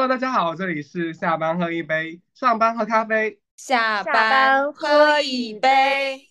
[0.00, 6.26] Hello，大家好，这里是下班喝一杯，上班喝咖啡，下班喝一杯。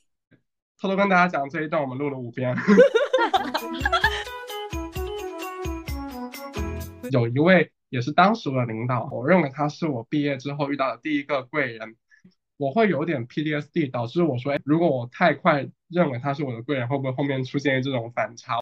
[0.81, 2.55] 偷偷跟大家讲，这一段我们录了五遍。
[7.11, 11.95] 有一位也是当时的领导，我认为他是我毕业之后遇到的第一个贵人。
[12.57, 18.59] 我会有点 PTSD，导致我说，哎，如果我太快认为他是我的贵人，会不会后面出现这种反差？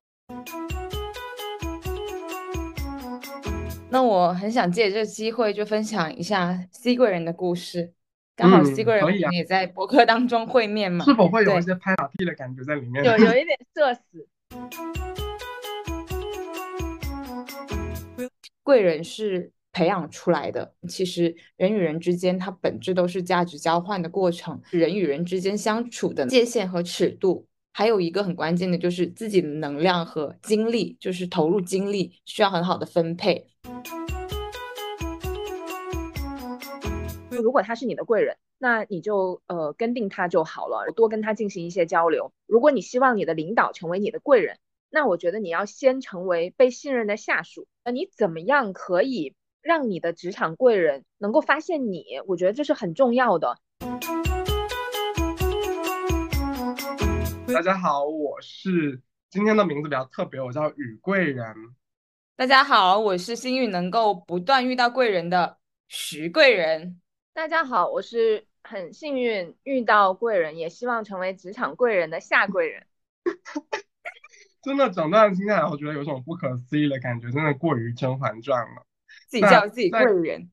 [3.90, 7.94] 那我很想借这个机会，就分享一下 C 贵人的故事。
[8.36, 11.06] 刚好 C 贵人也在博客当中会面嘛？
[11.06, 13.04] 是否会有一些拍马屁的感觉在里面？
[13.04, 14.28] 有有一点社死。
[18.62, 20.74] 贵人是培养出来的。
[20.90, 24.62] 其实人与人之间，它本质都是价值交换的过程。
[24.70, 27.47] 人与人之间相处的界限和尺度，
[27.78, 33.46] 还有一个很关键的，就是自己的能量和精力，就是投入精力需要很好的分配。
[37.30, 42.32] 如果他是你的贵人，那你就呃跟定他就好了，多跟他进行一些交流。
[42.48, 44.58] 如果你希望你的领导成为你的贵人，
[44.90, 47.68] 那我觉得你要先成为被信任的下属。
[47.86, 52.06] 那你怎么样可以让你的职场贵人能够发现你？
[52.26, 53.60] 我觉得这是很重要的。
[57.58, 61.56] 大家好，我是今天的名字比较特别，我叫雨贵人。
[62.36, 67.02] 大家好，我是幸运能够不断遇到贵人的徐贵人。
[67.34, 72.86] 大家好，我是很幸运遇到贵人，也希望成为职场贵人的夏贵人。
[74.62, 78.86] 真的整段听下来，我觉得有种不可思议的感觉，真的过于《甄嬛传》了。
[79.28, 80.52] 自己叫自己贵人，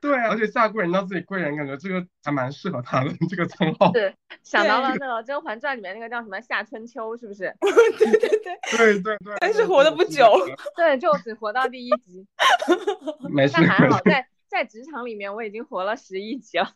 [0.00, 3.92] 对，而且夏贵人到自己贵人，感觉这个还蛮适合他的这个称号。
[3.92, 7.54] 是想到了那个《甄嬛传》里面那个叫什么夏春秋，是不是？
[7.60, 8.38] 对对对
[8.76, 9.36] 对对对。
[9.40, 10.30] 但是活的不久，
[10.76, 12.26] 对，就只活到第一集。
[13.30, 16.72] 没事，但还好，在在职场里面我已经活了十一集了。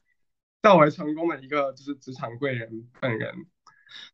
[0.63, 3.35] 较为成功的一个就是职场贵人本人。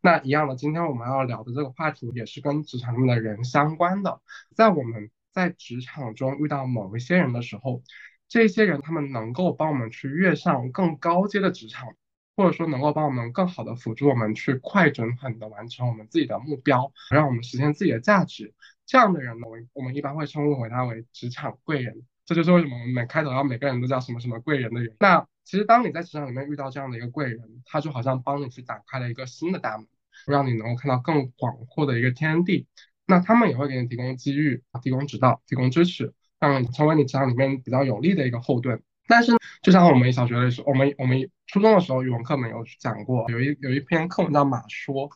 [0.01, 4.23] 那一样的，今天我们要聊的这个话题也是跟职场里面的人相关的。
[4.55, 7.83] 在我们在职场中遇到某一些人的时候，
[8.29, 11.95] 这些人他们能够帮我们去跃上更高阶的职场，
[12.37, 18.55] 或者说能够帮我们更好的辅助我们去快、准、狠的完成我们自己的目标，让我们实现自己的价值。
[18.85, 22.03] 这样的人呢，我我们一般会称呼为他为职场贵人。
[22.25, 24.97] 这就是为什么我们每开头要每个人都叫什么什么贵人的人。
[24.99, 29.87] 那其实当你在职场里面遇到这样的一个贵人，他就好像帮你去打开了一个新的大门，
[30.27, 32.67] 让你能够看到更广阔的一个天地。
[33.07, 38.83] 那他们也会给你提供机遇、提供指导、提供支持，让成为你职场里面比较有力的一个后盾。
[39.09, 39.33] 但是，
[39.63, 45.09] 就像我们小学的时候，我们我们初中的时候语文课没有讲过，有一有一篇课文叫《马说》，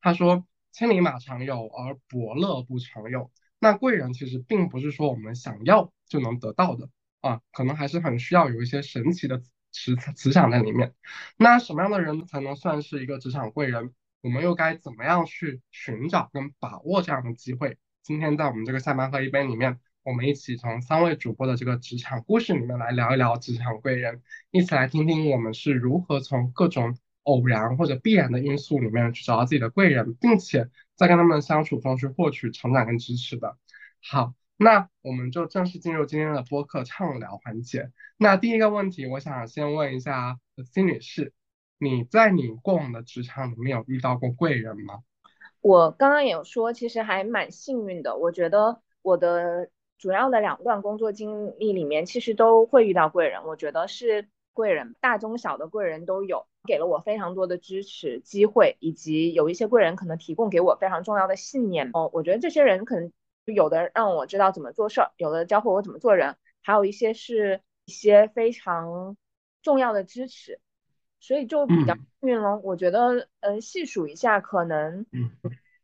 [0.00, 6.88] 他说：“千里马常有，而伯乐不常有。”那贵人其实并不是说我们想要就能得到的
[7.20, 9.42] 啊，可能还是很需要有一些神奇的。
[9.72, 10.94] 磁磁场在里面，
[11.36, 13.92] 那什么样的人才能算是一个职场贵人？
[14.22, 17.76] 我们又该怎么样去寻找跟把握这样的机会？
[18.02, 24.22] 今天在我们这个下班喝一杯里面，我们一起从三位主播的这个职场故事里面来聊一聊职场贵人，
[24.52, 33.58] 一起来听听我们是如何从各种偶然或者必然的因素里面去找到自己的贵人，并且在跟他们相处中去获取成长跟支持的。
[34.00, 34.34] 好。
[34.58, 37.90] 那我们就正式进入今天的播客畅聊环节。
[38.16, 40.38] 那第一个问题，我想先问一下
[40.72, 41.34] C 女士，
[41.78, 45.00] 你在你过往的职场里面有遇到过贵人吗？
[45.60, 48.16] 我刚刚有说，其实还蛮幸运的。
[48.16, 49.68] 我觉得我的
[49.98, 53.44] 主要的两段工作经历里面，其实都会遇到贵人。
[53.44, 61.90] 我觉得是贵人，大中小的贵人都有，给了我非常多的支持机会，以及有一些贵人可能提供给我非常重要的信念。
[61.92, 63.12] 哦，我觉得这些人可能。
[63.54, 66.34] 有的让我知道怎么做事儿，有的教会我怎么做人，
[66.64, 69.16] 还有一些是一些非常
[69.62, 70.58] 重要的支持，
[71.20, 72.58] 所以就比较幸运了。
[72.58, 75.06] 我觉得，嗯，细数一下，可能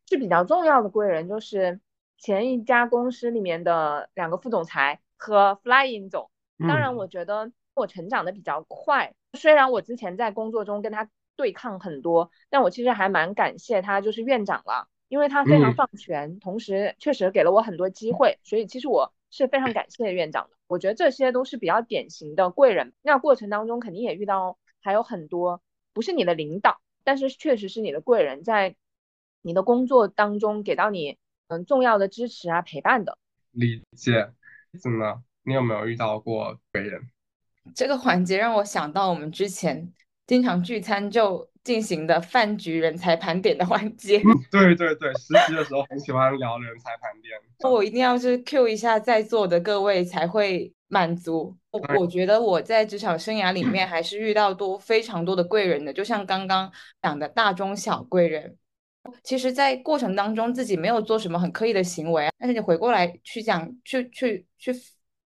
[0.08, 1.78] 是比较重要的贵人，就是
[2.22, 6.30] 前一家公司里面的两个副总裁和 Flying 总。
[6.56, 14.86] 当然，我觉得我成长的比较快，虽然我之前在工作中跟他对抗很多，但我其实还蛮感谢他，就是院长了。
[15.08, 20.56] 因为他非常放权，同时确实给了我很多机会，所以其实我是非常感谢院长的。
[20.68, 22.92] 我觉得这些都是比较典型的贵人。
[23.02, 25.60] 那过程当中肯定也遇到还有很多
[25.92, 28.76] 不是你的领导，但是确实是你的贵人，在
[29.42, 31.18] 你的工作当中给到你
[31.52, 33.16] 嗯重要的支持啊陪伴的。
[33.52, 34.30] 理解，
[34.80, 35.22] 怎么？
[35.44, 37.02] 你有没有遇到过贵人？
[37.74, 39.92] 这个环节让我想到我们之前
[40.26, 44.20] 经常聚餐就进行的饭局人才盘点的环节。
[44.50, 47.70] 对对对，实习的时候很喜欢聊人才盘点。
[47.70, 51.56] 我一定要是 Q 一下在座的各位才会满足。
[51.70, 56.70] 我我觉得我在职场生涯里面还是遇到多非常多的贵人的，就像刚刚
[57.02, 58.56] 讲的大中小贵人。
[59.22, 64.72] 其实，在过程当中自己没有做什么很刻意的行为啊，但是你回过来去讲，去去去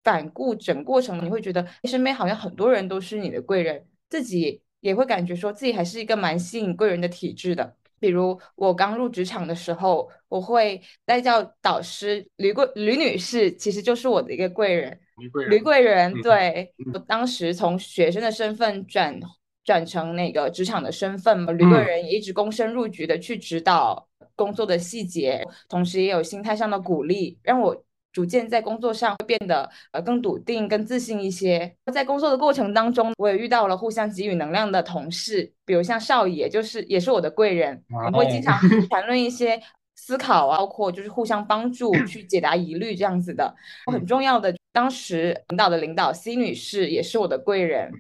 [0.04, 7.76] 反顾整过程，你会觉得身边好像很多人都是你的贵人，自己也会感觉说自己还是一个蛮吸引贵人的体质的。
[8.00, 15.00] 比如我刚入职场的时候，我会带教导师吕贵吕女士，其实就是我的一个贵人。
[15.18, 19.20] 吕贵人，吕贵人，对我当时从学生的身份转。
[19.64, 31.76] 转成那个职场的身份嘛，吕贵人也一直躬身入局的去指导工作的细节，同时也有心态上的鼓励，让我逐渐在工作上变得呃更笃定、更自信一些。
[31.94, 38.58] 在工作的过程当中，我也遇到了互相给予能量的同事，比如像少爷，就是也是我的贵人，我们会经常
[38.90, 39.62] 谈论一些
[39.96, 43.54] 思考啊，包括就是互相帮助去解答疑虑这样子的。
[43.92, 47.92] 很重要的，当时领导的领导 C 女士也是我的贵人。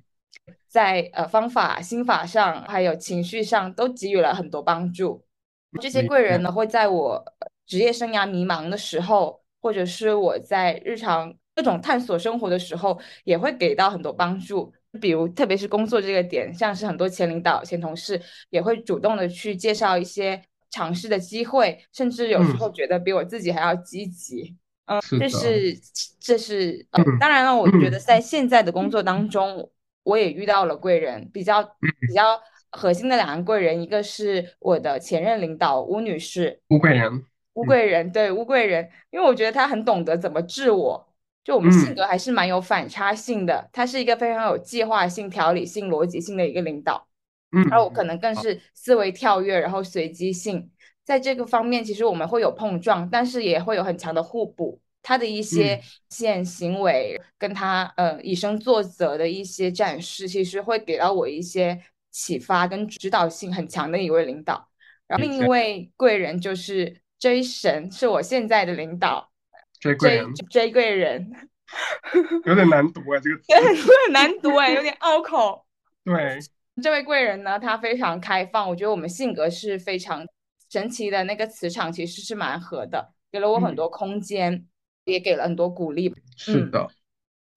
[0.70, 5.26] 在呃方法、心法上，还有情绪上，都给予了很多帮助。
[5.82, 7.26] 这些贵人呢，会在我
[7.66, 14.72] 职业生涯迷茫的时候，或者是我在日常各种探索生活的时候，也会给到很多帮助。
[15.02, 18.22] 比如，特别是工作这个点，像是很多前领导、前同事
[18.52, 20.40] 也会主动的去介绍一些
[20.70, 24.56] 尝试的机会，甚至有时候觉得比我自己还要积极。
[24.86, 25.80] 嗯，这是
[26.20, 29.72] 这是呃，当然了，我觉得在现在的工作当中。
[30.04, 32.40] 我也遇到了贵人，比较比较
[32.72, 37.24] 核心的两个贵人，一个是我的前任领导乌女士，乌贵人，
[37.54, 41.08] 乌贵人，对乌贵人，因为我觉得她很懂得怎么治我，
[41.44, 47.08] 就我们性格还是蛮有反差性的，她是一个非常有计划性、条理性、逻辑性的一个领导，
[47.52, 50.70] 嗯，而我可能更是思维跳跃，然后随机性，
[51.04, 54.80] 在这个方面其实我们会有碰撞，但是也会有很强的互补。
[55.02, 61.82] 他的一些现行为，跟他呃以身作则的一些展示，其实会给到我一些
[62.12, 64.70] 启发跟指导性很强的一位领导。
[65.08, 69.32] 然后另一位贵人就是 J 神，是我现在的领导。
[69.80, 71.32] J 贵人，J 贵人，
[72.46, 75.66] 有点难读啊，这个词有点 难读哎，有点拗口。
[76.04, 76.38] 对，
[76.84, 80.28] 这位贵人呢，他非常开放，我觉得我们性格是非常
[80.70, 84.66] 神奇的，那个磁场其实是蛮合的，给了我很多空间。
[85.10, 86.14] 也给了很多鼓励。
[86.36, 86.88] 是的，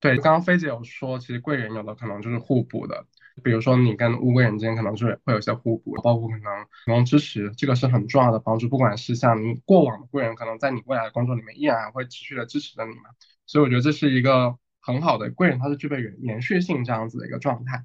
[0.01, 3.07] 对，刚刚菲姐有说，其实贵人有的可能就是互补的，
[3.45, 8.69] 比如说你跟乌龟人之间可能是会有些互补，包括可能提供支持，这个是很重要的帮助。
[8.69, 13.11] 不管是像你过往的贵人，可能在你未来的工作里面依然还会持续的支持着你嘛。
[13.47, 17.85] 所以我觉得这是一个很好的贵人，他是具备延延续性这样子的一个状态。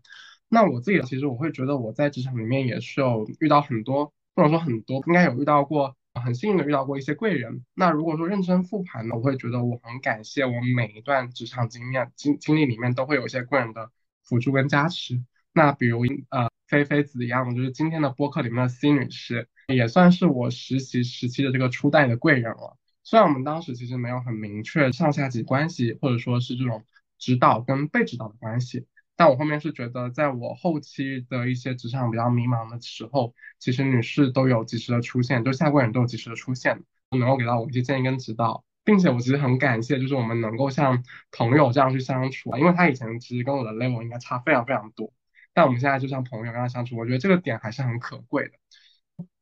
[0.49, 5.96] 那我自己其实我会觉得我在职场里面也是有遇到很多，不能说很多应该有遇到过。
[6.19, 7.63] 很幸运的遇到过一些贵人。
[7.73, 13.91] 那如果说认真复盘呢，我会觉得我很感谢我每一段职场经验经经历里面都会有一些贵人的
[14.23, 15.23] 辅助跟加持。
[15.53, 22.77] 那比如呃菲菲子一样，就是今天的播客里面的 C 女士，也算是我实习时期的这个初代的贵人了。
[23.03, 26.83] 虽然我们当时其实没有很明确上下级关系，或者说是这种
[27.17, 28.85] 指导跟被指导的关系。
[29.17, 45.11] 但我后面是觉得，在我后期的一些职场比较迷茫的时候，其实女士都有及时的出现，就下跪人都有及时的出现，能够给到我一些建议跟指导，并且我其实很感谢，就是我们能够像朋友这样去相处，因为他以前其实跟我的 level 应该差非常非常多，
[45.51, 48.51] 但我们现在就像朋友跟他相处，我觉得这个点还是很可贵的。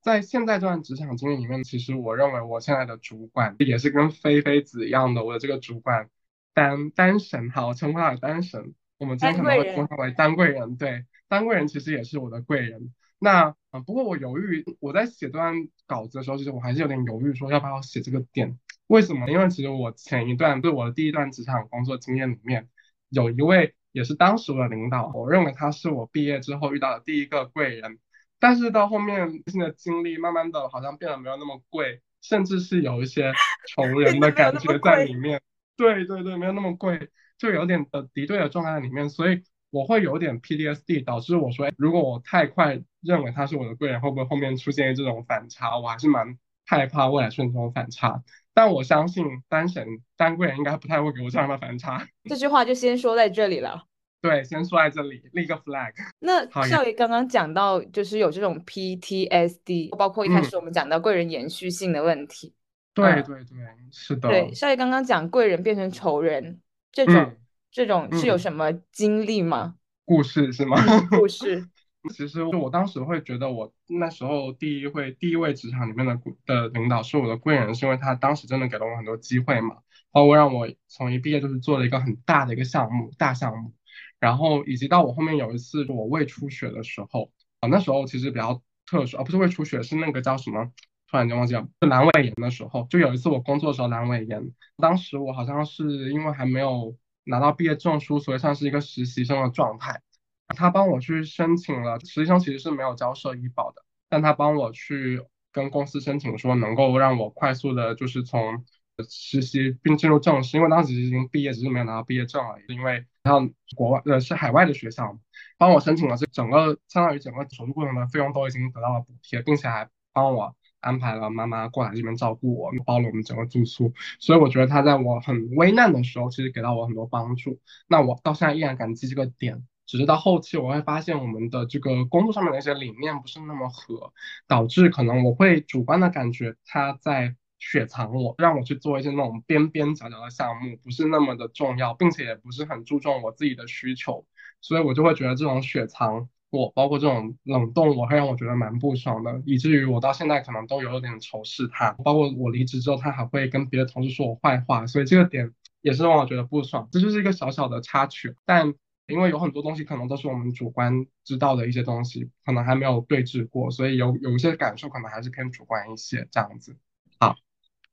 [0.01, 6.09] 在现在这段职场经历里面，其实我认为我现在的主管也是跟菲菲子一样的，我的这个主管
[6.53, 8.73] 单单神，好，称呼他为单神。
[8.97, 12.93] 我们经常会称他为丹贵人，对，丹贵人其实也是我的贵人。
[13.19, 15.53] 那嗯，不过我犹豫，我在写段
[15.87, 18.57] 稿子的时候，其实我还是有点犹豫，说要不要写这个点。
[18.87, 19.29] 为什么？
[19.29, 22.69] 因为其实我前一段对我的第一段职场工作经验里面，
[23.09, 27.99] 有一位也是当时的领导，我认为他是我毕业之后遇到的第一个贵人。
[28.37, 33.31] 但是到后面新的经历，慢慢的好像变得没有那么贵，甚至是有一些
[33.69, 35.41] 仇人的感觉在里面。
[35.77, 37.09] 对对对，没有那么贵。
[37.37, 45.77] 就有点呃敌对的状态里面，所以我会有点 PTSD，导致我说，如果我太快认为他是我的贵人，会不会后面出现这种反差？
[45.77, 48.23] 我还是蛮害怕未来出现这种反差。
[48.53, 52.07] 但我相信单神单贵人应该不太会给我这样的反差。
[52.23, 53.83] 这句话就先说在这里了。
[54.21, 55.91] 对，先说在这里立个 flag。
[56.19, 62.53] 那少爷刚刚讲到，就是有这种 PTSD，包括一开始我们讲到贵人延续性的问题。
[62.93, 63.57] 对对对，
[63.91, 64.29] 是的。
[64.29, 66.61] 对，少爷刚刚讲贵人变成仇人。
[66.95, 67.35] 这种
[67.69, 69.75] 这种是有什么经历吗？
[70.05, 70.77] 故事是吗？
[71.09, 71.67] 故事，
[72.13, 79.75] 其实我当时会觉得，我那时候第一位第一位职场里面的的领导是我的贵人，是因为他当时真的给了我很多机会嘛，
[80.11, 83.73] 包括让我从一毕业就是做了一个很大的一个项目，大项目，
[84.21, 90.71] 然后以及到我后面有一次我胃出血的时候，啊那时候其实比较特殊，啊不是胃出血，是那个叫什么？
[91.09, 96.95] 突然间忘记了，就阑尾炎的时候，就有一次我工作的时候阑尾炎，当时我好像是因为还没有
[97.25, 100.01] 拿到毕业证书，所以算是一个实习生的状态。
[100.49, 105.21] 他帮我去申请了，实习生其实是没有交社医保的，但他帮我去
[105.51, 108.63] 跟公司申请说能够让我快速的，就是从
[109.09, 112.73] 实习并进入正式，因为当时已经毕业，只是没有拿到毕业证而已。
[112.73, 115.17] 因为像国外呃是海外的学校，
[115.57, 120.55] 帮我申请了这整个相当于整个手术过程的费用都已经得到了补贴，并且还帮我。
[120.85, 127.59] 安排了妈妈过来这边照顾我，包了我们整个住宿，所以我觉得他在我很危难的时候，其实给到我很多帮助。
[127.87, 134.13] 那我到现在依然感激这个点，只是到后期我会发现我们的这个工作上面的一些理念不是那么合，
[134.47, 144.27] 导致可能我会主观的感觉他在雪藏我，让我去做一些那种边边角角的项目，不是那么的重要，并且也不是很注重我自己的需求，
[144.61, 146.29] 所以我就会觉得这种雪藏。
[146.49, 151.91] 我包括这种冷冻，我会让我觉得蛮不爽的，以至于我到现在可能都有点仇视他。
[152.03, 156.87] 包括我离职之后，他还会跟别的同事说我坏话，所以这个点也是让我觉得不爽。
[156.91, 158.73] 这就是一个小小的插曲，但
[159.07, 166.77] 因为有很多东西可能都是我们主观知道的一些东西，可能还没有对峙过，所以有有一些感受可能还是偏主观一些这样子。
[167.19, 167.35] 好，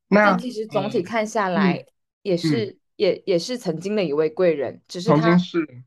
[0.09, 1.85] 那其实总体看下来
[2.23, 2.78] 也是。
[3.02, 5.37] 也也是曾经的一位贵人，只是他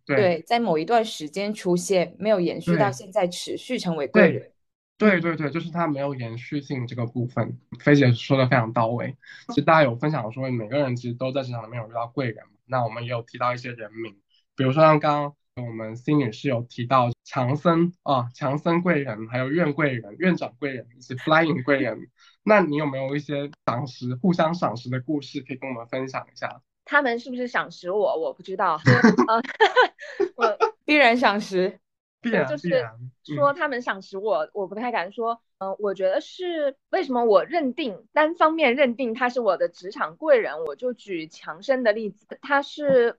[0.06, 4.52] 对在某一段时间出现，没有延续到现在，持续成为贵人。
[4.98, 7.58] 对对对，就是他没有延续性这个部分。
[7.80, 9.16] 菲姐说的非常到位。
[9.48, 12.44] 其实大家有分享说，每个人其实都在职场里面有遇到贵人。
[12.66, 14.14] 那我们也有提到一些人名，
[14.58, 21.98] 比如说像刚刚我们 C 女士有提到强森啊，强森贵人，还有院贵人、院长贵人以及 Flying 贵人。
[22.44, 26.62] 那你有没有一些赏识、互相赏识的故事可以跟我们分享一下？
[26.86, 28.16] 他们是不是赏识我？
[28.18, 28.80] 我不知道。
[30.38, 31.80] 我必然赏识，
[32.22, 32.88] 必然就是
[33.36, 35.42] 说他们赏识我，我不太敢说。
[35.58, 40.64] 嗯，我觉得是为什么我认定单方面认定他是我的职场贵人？
[40.66, 43.18] 我就举强生的例子，他是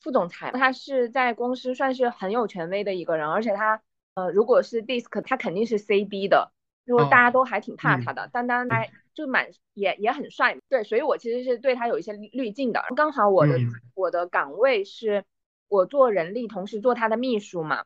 [0.00, 3.82] 副总裁，他是在公司算是很有权威的一个人，而且他
[4.14, 6.52] 呃，如果是 DISC，他肯定是 CB 的，
[6.86, 8.28] 如果大家都还挺怕他的。
[8.32, 8.90] 单单来。
[9.14, 12.84] 就蛮也也很帅，对，所以我其实是对他有一些滤镜的。
[12.96, 13.58] 刚好我的
[13.94, 15.24] 我的岗位是
[15.68, 17.84] 我做人力，同时做他的秘书嘛。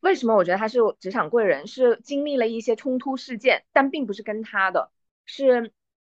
[0.00, 1.66] 为什么我觉得他是职场贵人？
[1.66, 4.90] 是经历了一些冲突事件，但并不是跟他的，
[5.24, 5.72] 是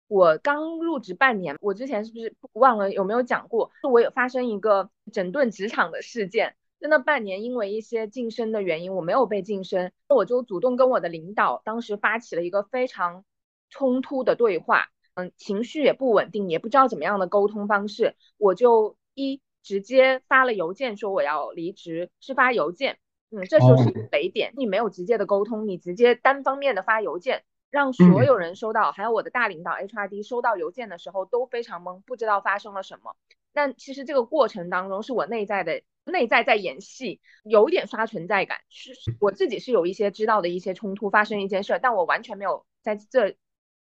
[0.08, 3.72] 我刚入职半年，我之前是不是忘了有没有讲过？
[3.82, 13.26] 是我有发生一个整顿职场的事件，在那半年因为一些晋升的原因，我没有被晋升，我就主动跟我的领导当时发起了一个非常。
[13.72, 23.00] 冲突的对话，嗯，情绪也不稳定，也不知道怎么样的沟通方式，我就一直接发了邮件说我要离职，是发邮件，
[23.32, 33.16] 嗯，这就是雷点，你没有直接的沟通，你直接单方面的发邮件，让所有人收到，还有我的大领导 HRD 收到邮件的时候都非常懵，不知道发生了什么。
[33.54, 43.38] 但其实这个过程当中是我内在的内在在演戏，有点刷存在感，是我自己是有一些知道的一些冲突发生一件事，但我完全没有在这。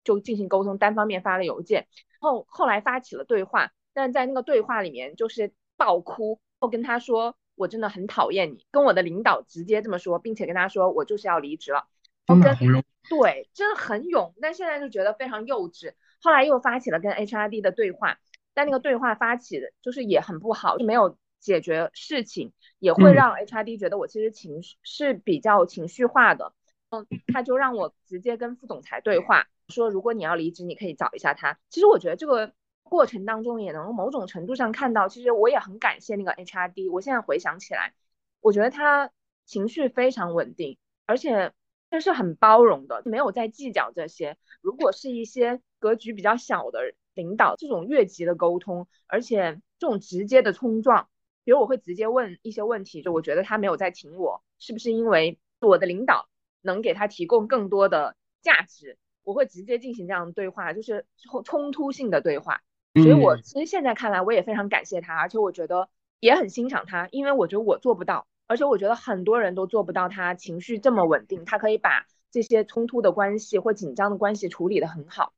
[0.04, 1.88] 就进行沟通，单方面发了邮件，
[2.20, 11.88] 后后来发起了对话，但在那个对话里面就是爆哭，后跟他说我真的很讨厌你，跟我的领导直接这么说，并且跟他说我就是要离职了，
[12.26, 15.94] 真的很勇，对，真的很勇，但现在就觉得非常幼稚。
[16.22, 18.18] 后来又发起了跟 HRD 的对话，
[18.54, 26.54] 但那个对话发起的就是也很不好，没有解决事情，也会让 HRD 觉得我其实情绪是比较情绪化的，
[26.90, 29.48] 嗯，他就让我直接跟副总裁对话。
[29.74, 31.60] 说如果你要离职，你可以找一下他。
[31.70, 32.54] 其实我觉得这个
[32.84, 36.92] 过程当中也能某种程度上看到，其实我也很感谢那个 HRD。
[36.92, 37.94] 我现在回想起来，
[38.40, 39.12] 我觉得他
[39.46, 41.52] 情绪非常稳定，而且
[41.90, 44.38] 就是很包容的，没有在计较这些。
[44.62, 51.10] 如果是一些格局比较小的领导，这种越级的沟通，而且这种直接的冲撞，
[51.44, 56.30] 比如我会直接问一些问题，就我觉得他没有在挺我，是不是因为我的领导
[56.62, 58.98] 能给他提供更多的价值？
[59.24, 62.62] 我会直接进行这样的对话，就是冲冲突性的对话。
[62.96, 65.90] 所以，我其实现在看来，我也非常感谢他，而且我觉得
[66.20, 70.10] 也很欣赏他，因为我觉得我做不到，而且我觉得很多人都做不到。
[70.10, 75.34] 他情绪这么稳定，他可以把这些冲突的关系或紧张的关系处理得很好。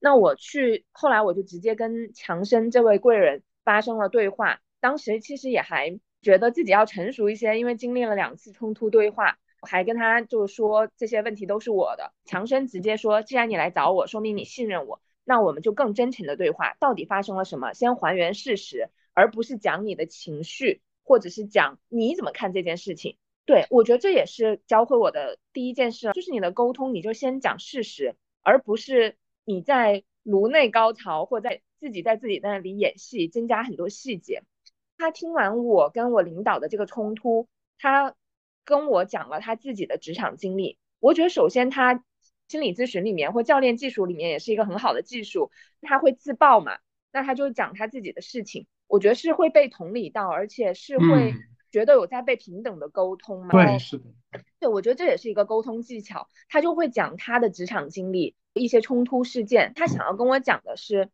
[0.00, 4.60] 那我去后来，我就直接跟强生这位贵人发生了对话。
[4.78, 9.36] 当时其实也还觉得自己要成熟一些，因为经历了两次冲突对话。
[9.62, 12.12] 还跟他就说这些问题都是我的。
[12.24, 17.72] 强生直接说，既然你来找我，说明你信任我，那我们就更真诚的对话，到底发生了什么？
[17.72, 23.16] 先还原事实，而不是讲你的情绪，或者是讲你怎么看这件事情。
[23.46, 34.42] 对我觉得这也是教会我的第一件事，就是你的沟通，你就先讲事实，而不是你在颅内高潮或在自己在自己那里演戏，增加很多细节。
[34.98, 37.48] 他听完我跟我领导的这个冲突，
[37.78, 38.14] 他
[38.64, 40.78] 跟我讲了他自己的职场经历。
[40.98, 42.04] 我觉得首先他
[42.48, 45.50] 心理咨询里面或教练技术里面也是一个很好的技术，
[45.80, 46.78] 他会自曝嘛，
[47.12, 51.34] 那他就讲他自己的事情，我觉得是会被同理到，而且是会。
[51.72, 53.50] 觉得有在被平等的沟通吗？
[53.52, 54.06] 对，是的。
[54.58, 56.26] 对，我觉得这也是一个沟通技巧。
[56.48, 59.70] 他就会讲他的职场经历，一些冲突事件。
[59.76, 61.10] 他想要跟我讲的是，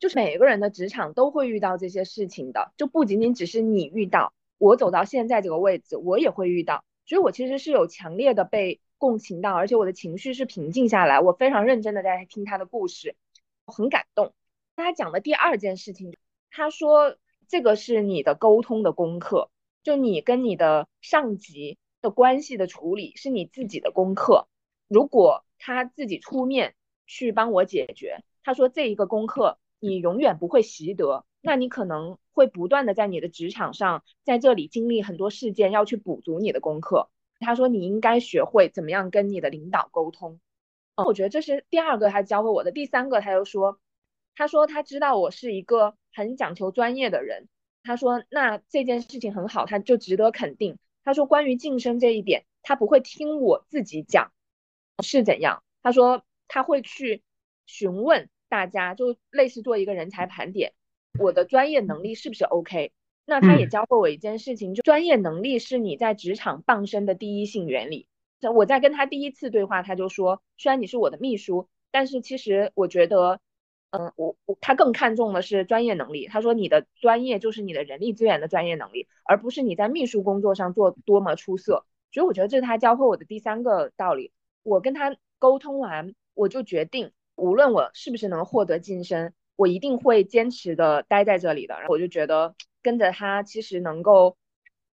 [0.00, 6.84] 就是每个人的职场都会遇到这些事情的，就不仅仅只是你遇到，我走到现在这个位置，我也会遇到。
[7.04, 13.16] 所以我其实是有强烈的被共情到，而且我的情绪是平静下来，我非常认真的在听他的故事，
[13.64, 14.32] 我很感动。
[14.76, 16.16] 他讲的第二件事情，
[16.52, 17.16] 他说
[17.48, 19.50] 这个是你的沟通的功课。
[19.82, 24.46] 就你跟你的上级的关系的处理是你自己的功课，
[24.86, 37.10] 如果他自己出面去帮我解决，他说这一个功课你永远不会习得，那你可能会不断的在你的职场上，在这里经历很多事件要去补足你的功课。
[37.40, 40.40] 他说你应该学会怎么样跟你的领导沟通。
[40.94, 42.72] 哦，我觉得这是第二个他教会我的。
[42.72, 43.78] 第三个他又说，
[44.34, 47.48] 他说他知道我是一个很讲求专业的人。
[47.84, 54.30] 他说：“那这件事情很好，他就值得肯定。”他说：“关于晋升这一点，他不会听我自己讲
[55.02, 55.64] 是怎样。
[55.82, 57.24] 他说他会去
[57.66, 60.74] 询问大家，就类似做一个人才盘点，
[61.18, 62.92] 我的专业能力是不是 OK？
[63.24, 68.08] 那他也教会我一件事情，就专业能力是你在职场傍身的第一性原理。
[68.54, 73.40] 我在跟他第一次对话，他就说，虽然你是我的秘书，但是其实我觉得。”
[73.94, 76.26] 嗯，我我他更看重的是专业能力。
[76.26, 81.84] 他说你的专业就是你的人力资源的专业能力，而不是你在秘书工作上做多么出色。
[82.10, 84.32] 所以我觉得这是他教会我的第三个道理。
[84.62, 91.74] 我跟他沟通完，我就决定，无论我是不是能获得晋升，我一定会坚持的待在这里的。
[91.78, 94.36] 然后我就觉得跟着他其实能够，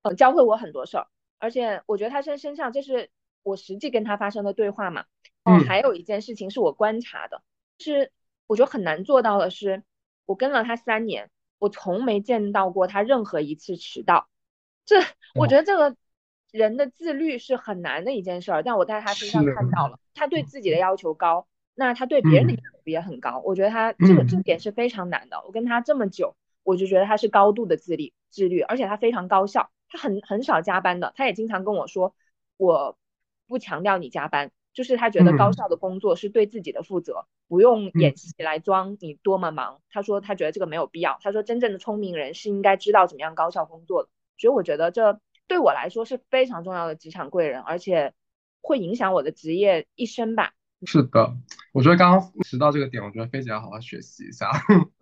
[0.01, 1.07] 嗯，教会我很多事儿。
[1.39, 3.09] 而且我觉得他身身上，这是
[3.43, 5.05] 我实际跟他发生的对话嘛。
[5.43, 5.61] 嗯。
[5.61, 7.41] 还有一件事情是我观察的，
[7.79, 8.11] 是。
[8.47, 9.83] 我觉得很难做到的是，
[10.25, 14.29] 我跟了他三年，我从没见到过他任何一次迟到。
[14.85, 14.95] 这
[15.35, 15.97] 我觉得这个
[16.51, 21.45] 人的自律是很难的一件事儿，但我在他身上看到了，他对自己的要求高，
[21.79, 23.39] 那他对别人的要求也很高。
[23.45, 25.37] 我觉得他这个这点是非常难的。
[25.45, 31.13] 我跟他这么久，我就觉得他是高度的自律，自律，而且他非常高效，他很很少加班的。
[31.15, 32.15] 他也经常跟我说，
[32.57, 32.97] 我
[33.47, 34.51] 不强调你加班。
[34.73, 39.81] 就是他觉得高效的工作是对自己的负责，不用演戏来装你多么忙。
[39.89, 41.17] 他说他觉得这个没有必要。
[41.21, 44.09] 他说真正的聪明人是应该知道怎么样高效工作的。
[44.37, 48.13] 所以我觉得这对我来说是非常重要的职场贵人，而且
[48.61, 50.53] 会影响我的职业一生吧。
[50.85, 51.35] 是的，
[51.73, 54.51] 我觉得刚刚提到这个点，我觉得菲姐要好好学习一下。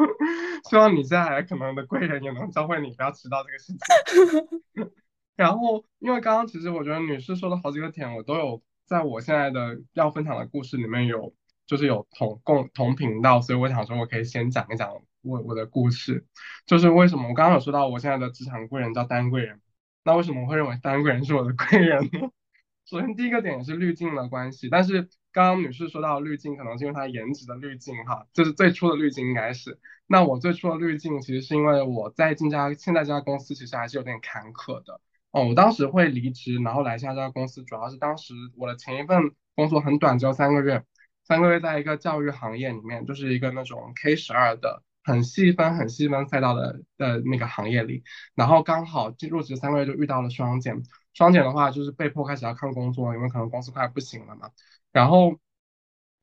[0.70, 4.92] 希望你现在可能的贵人也能教会你不要迟到这个事情。
[5.36, 8.62] 然后，因为刚刚其实我觉得女士说的好几个点，我都有。
[8.88, 11.34] 在我现在的要分享的故事里面有，
[11.66, 14.88] 就是有同共同频道，所以我想说，我可以先讲一讲
[15.24, 16.28] 我我的故事，
[16.68, 19.60] 就是为什么我刚刚有说到我现在的职场贵人叫丹贵人，
[20.04, 22.30] 那为什么我会认为丹贵人是我的贵人呢？
[22.86, 35.02] 首先第一个点是滤镜的关系，但是刚刚女士说到滤镜，可能是因为她颜值的滤镜哈，就是最初的滤镜应该是，那我最初的滤镜其实是因为我在进家现在这家公司其实还是有点坎坷的。
[35.32, 40.86] 哦，我当时会离职，然后来下这家公司，主要是当时我的前一份工作很短，只有三个月，
[41.26, 50.82] 三个月在一个教育行业里面，就是一个那种 K 十二的很细分、很细分赛道的的那个行业里，然后刚好进入职三个月就遇到了双减，
[51.14, 54.52] 双减的话就是被迫开始要看工作，因为可能公司快不行了嘛。
[54.96, 55.38] 然后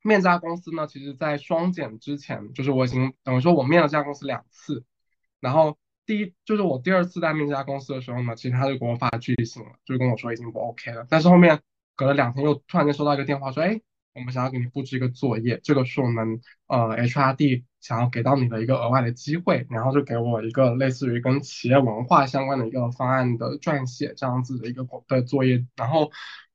[0.01, 4.83] 面这家公司呢，其实在双减之前，就是我已经等于说我面了这家公司两次，
[5.39, 5.77] 然后。
[6.05, 11.07] 第一就是我第二次在面这家公司的时候呢，其实他就给我发拒信了，就跟我说已经不 OK 了。
[11.09, 11.61] 但是后面
[11.95, 13.79] 隔了两天又突然间收到一个电话说，哎，
[14.13, 25.65] 我们想要给你布置一个作业，这个是我们呃 HRD 想要给到你的一个额外的机会，然后就给我一个类似于跟企业文化相关的一个方案的撰写这样子的一个的作业。
[25.77, 26.11] 然后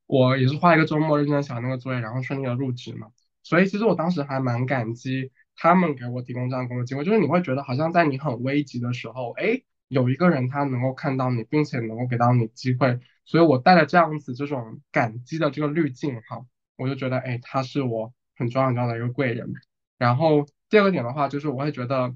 [0.09, 3.09] 我也是花一个周末认真写那个作业，然后顺利的入职嘛。
[3.43, 5.31] 所以其实我当时还蛮感激。
[5.61, 16.45] 他们给我提供这样工作机会，就是你会觉得好像在你很危急的时候，哎，有一个人他能够看到你，并且能够给到你机会所以我带着这样子这种感激的这个滤镜哈，
[16.77, 19.51] 我就觉得哎，他是我很重要很重要的一个贵人。
[19.97, 22.15] 然后第二个点的话，就是我会觉得，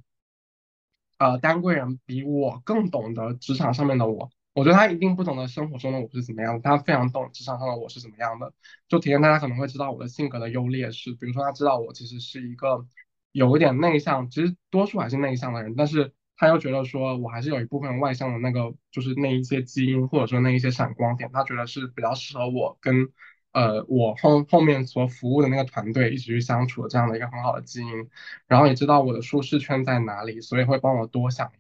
[1.18, 4.32] 呃，当贵人比我更懂得职场上面的我。
[4.54, 8.54] 我觉得他一定不懂得生活中的我是怎么样的，他非常懂职场上的我是怎么样的。
[8.88, 12.86] 就体验大家可能会知道我的性格的优劣势，比如说他知道我其实是一个
[13.32, 23.10] 有一点内向，其实多数还是内向的人，但是他又觉得说我还是有一部分外向的那个，就是那一些基因或者说那一些闪光点，他觉得是比较适合我跟
[23.54, 27.88] 呃我后后面所服务的那个团队一起去相处的这样的一个很好的基因，
[28.48, 31.52] 然后也知道我的舒适圈在哪里，所以会帮我多想。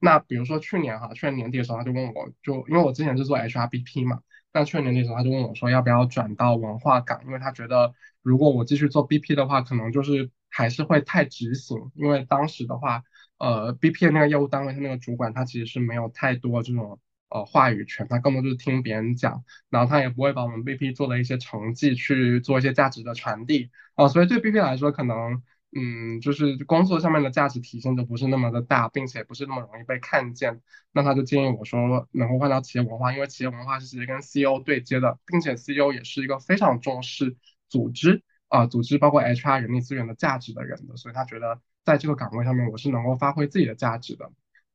[0.00, 4.20] 那比如说去年哈，去年年底的时候，他就问我，就因为我之前是做 HRBP 嘛，
[4.52, 13.02] 那去年年底的时候，他就问我说要不要转到文化岗，因为他觉得如果我继续做 BP 的话，可能就是还是会太执行，因为当时的话，
[13.38, 25.42] 呃，BP 那个业务单位他那个主管他其实是没有太多这种呃话语权，他更多就是听别人讲，然后他也不会把我们 BP 做的一些成绩去做一些价值的传递啊，所以对 BP 来说可能。
[25.74, 30.60] 嗯，就是工作上面的价值体现就不是那么的大，并且不是那么容易被看见。
[30.92, 37.36] 那他就建议我说，能够换到企业文化，因为企业文化是直接跟 CEO 对接的，并且 CEO 也是一个非常重视
[37.70, 44.30] 组织啊，组织包括 HR 人力资源的价值的人的，所以他觉得在这个岗位上面我是能够发挥自己的价值的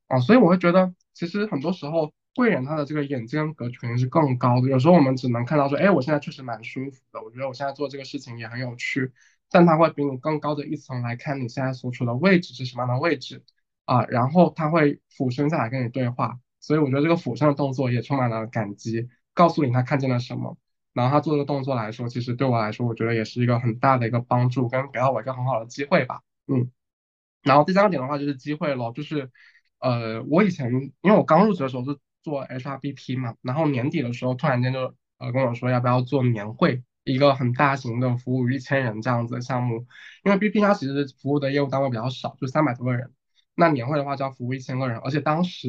[0.07, 4.67] 啊，所以我会觉得其实很多时候贵人他的这个眼界格局肯定是更高的。
[4.69, 9.11] 有时候我们只能看到说，哎，我现在确实蛮舒服的，我觉得我现在做这个事情也很有趣。
[9.49, 13.43] 但他会比你更高的一层来看你现在所处的位置是什么样的位置
[13.85, 20.57] 啊，然后他会俯身下来跟你对话，所以我觉得这个俯身的动作也充满了感激，告诉你他看见了什么，
[20.93, 26.69] 然后他做这个动作来说，其实对我来说，我觉得也是一个很大的一个帮助，跟给到我一个很好的机会吧，嗯。
[27.43, 29.31] 然后第三个点的话就是机会咯，就是
[29.79, 30.69] 呃，我以前
[31.01, 36.83] 因为我刚入职的时候是做 HRBP 嘛，然后年底的时候突然间就呃跟我说要不要做年会。
[37.07, 39.85] 一个很大型的服务于一千人这样子的项目，
[40.23, 43.11] 因为 BP 它其实服务的业务单位比较少，就三百多个人。
[43.55, 45.67] 那年会的话就要服务一千个人，而且当时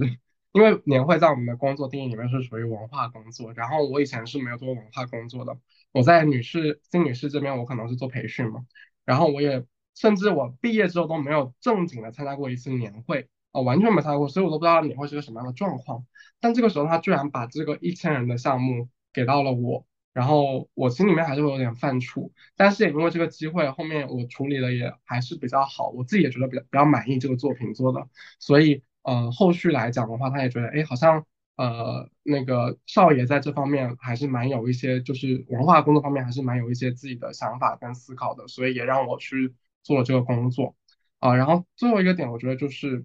[0.52, 5.56] 因为年会在我们的工作定义里面是属于文化工作，然后我以前是没有做文化工作的，
[5.92, 8.66] 我在女士金女士这边我可能是做培训嘛，
[9.04, 16.04] 然后我也甚至我毕业之后都没有正经的参加过一次年会啊，完全没参加过，所以我都不知道年会是个什么样的状况。
[16.40, 19.86] 但这个时候他居然把这个一千人的项目给到了我。
[20.12, 28.08] 然后我心里面还是会有点犯怵，但是也因为这个机会，后面我处理的也还是比较好，我自己也觉得比较比较满意这个作品做的，
[28.40, 31.24] 所以呃后续来讲的话，他也觉得哎好像
[31.56, 40.74] 呃那个少爷在这方面还是蛮有一些，就是文化工作方面还是蛮有一些自己的想法跟思考的，所以也让我去做了这个工作
[41.20, 41.36] 啊。
[41.36, 43.04] 然后最后一个点，我觉得就是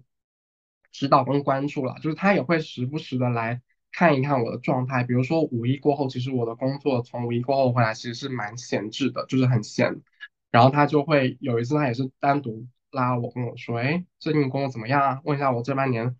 [0.90, 3.62] 指导跟关注了，就是他也会时不时的来。
[3.96, 10.02] 看一看我的状态，比如说五一过后，其实我的工作从五一过后回来，其实是蛮闲置的，就是很闲。
[10.50, 15.20] 然后他就会有一次，他也是单独拉我跟我说，哎，最近工作怎么样啊？
[15.22, 16.16] 问一下我这半年，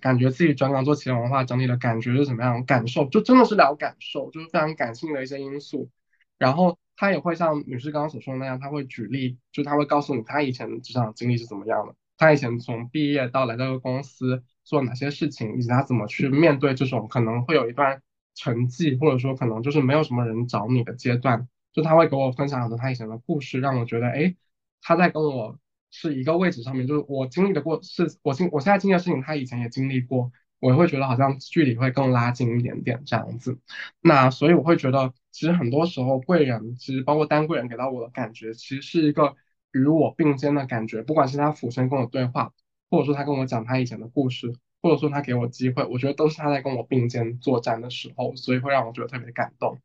[0.00, 2.64] 感觉自己转岗做企业文化整体的感觉是怎么样？
[2.64, 5.90] 感受就真的是聊感受，就是非常感性的一些因素。
[6.38, 14.42] 然后他也会像女士刚刚所说的那样，他会举例，就他会告诉你他以前职场经历是怎么样的，他以前从毕业到来这个公司。
[14.70, 18.00] 做哪些事情，以及他怎么去面对这种可能会有一段
[18.36, 24.36] 沉寂，或者说可能就是没有什么人找你的阶段，就他会给我分享很多他以前的故事，让我觉得，哎，
[24.80, 25.58] 他在跟我
[25.90, 30.30] 是一个位置上面，就是我经历的过是我经我现在经历的事情，他以前也经历过，
[30.60, 33.58] 我会觉得好像距离会更拉近一点点这样子。
[34.00, 39.34] 那所以我会觉得，其实很多时候贵人，其实包括单贵人给到我的感觉，其实是一个
[39.72, 42.52] 与我并肩的感觉，不管是他俯身跟我对话。
[42.90, 49.80] 或者说他跟我讲他以前的故事，或者说他给我机会，我觉得都是他在跟我并肩作战的时候，所以会让我觉得特别感动。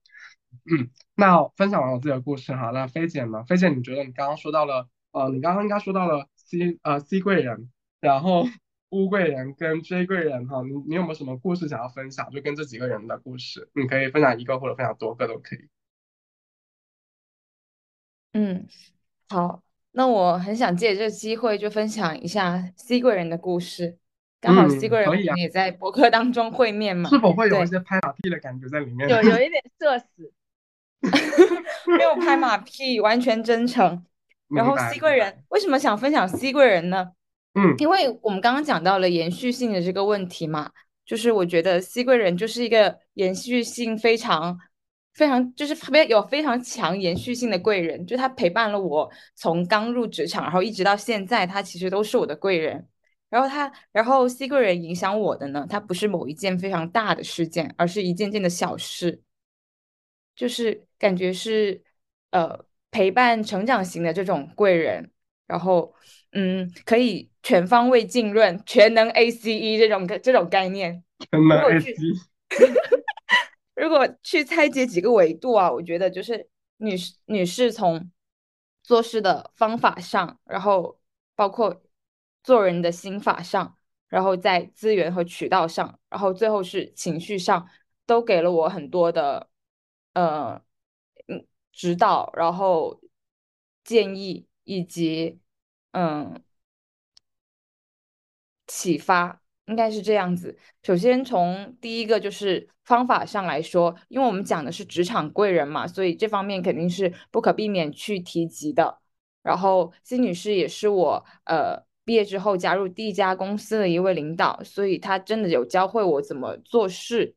[0.65, 3.43] 嗯，那分享完我自己的故事哈，那菲姐呢？
[3.43, 8.45] 菲姐，你觉得你刚刚说到了，呃，你刚刚应该说到了 C 呃 C 贵人，然后
[8.89, 12.31] 乌贵人跟 J 贵人哈，你你有没有什么故事想要分享？
[12.31, 15.67] 就跟这几个人的故事，你可以分享一个或者分享多个都可以。
[18.33, 18.67] 嗯，
[19.29, 19.64] 好。
[19.97, 23.97] 那我很想借这个机会，就分享一下 C 贵人的故事。
[24.41, 29.07] 刚好 C 贵人也在博客当中会面嘛，是否会有一些拍马屁的感觉在里面？
[29.07, 30.33] 有有一点社死，
[31.97, 34.05] 没有拍马屁，完全真诚。
[34.49, 37.11] 然后 C 贵人为什么想分享 C 贵人呢？
[37.53, 40.71] 嗯，因为我们刚刚讲到了延续性的这个问题嘛，
[41.05, 44.59] 就是我觉得 C 贵人就是一个延续性非常。
[45.15, 52.87] 非常就是特别有非常强延续性的贵人，就他陪伴了我从刚入职场，然后一直到现在，他其实都是我的贵人。
[53.29, 59.21] 然后他，然后 C 贵人影响我的呢，他不是某一件非常大的事件，而是一件件的小事，
[60.35, 61.81] 就是感觉是
[62.31, 65.09] 呃陪伴成长型的这种贵人，
[65.47, 65.93] 然后
[66.33, 71.03] 嗯，可以全方位浸润、全能 ACE 这种这种概念。
[71.31, 71.95] 全能 ACE。
[73.75, 78.11] 如果去拆解几个维度啊，我觉得就是女士女士从
[78.83, 80.99] 做事的方法上，然后
[81.35, 81.83] 包括
[82.43, 87.69] 做人的心法上，然后在资源和渠道上，然后最后是情绪上，
[88.05, 89.49] 都给了我很多的
[90.13, 90.61] 呃
[91.27, 93.01] 嗯指导，然后
[93.83, 95.39] 建议以及
[95.91, 96.41] 嗯
[98.67, 99.41] 启发。
[99.67, 100.57] 应该是这样子。
[100.83, 108.99] 首先从第一个就是方法上来说，因为我们讲的是职场贵人嘛，所以这方面肯定是不可避免去提及的。
[109.41, 117.35] 然后辛女士也是我呃毕业之后加入第一家公司的一位领导，所以她真的有教会我怎么做事。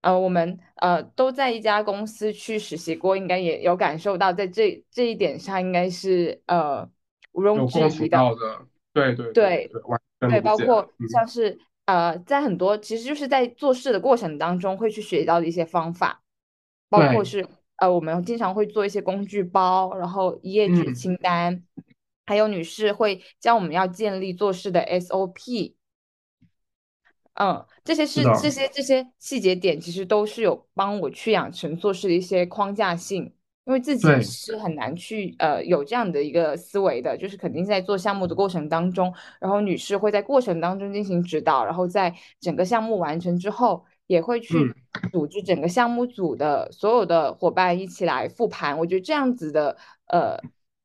[0.00, 6.86] 呃，我们呃都在一家公司去实习过，应该也有感受到，在这这一点上应该是呃
[7.32, 8.18] 毋庸置疑的。
[8.94, 9.70] 对对对对。
[10.20, 16.22] 对，包括像是呃，在很多其实就是在做事的过程当中会去学到的一些方法，
[16.88, 21.62] 包括是呃，我们经常会做一些工具包，然后一页纸清单，
[22.24, 25.74] 还有女士会教我们要建立做事的 SOP，
[27.34, 33.34] 嗯，这些是这些这些细节点，其实都是有帮我去养成做事的一些框架性。
[33.64, 44.54] 因为自己是很难去呃有这样的一个思维的，就是肯定在做项目的过程当中，然后女士会在过程当中进行指导，然后在整个项目完成之后，也会去
[45.10, 48.78] 组织整个项目组的所有的伙伴一起来复盘。
[48.78, 49.74] 我觉得这样子的
[50.08, 50.38] 呃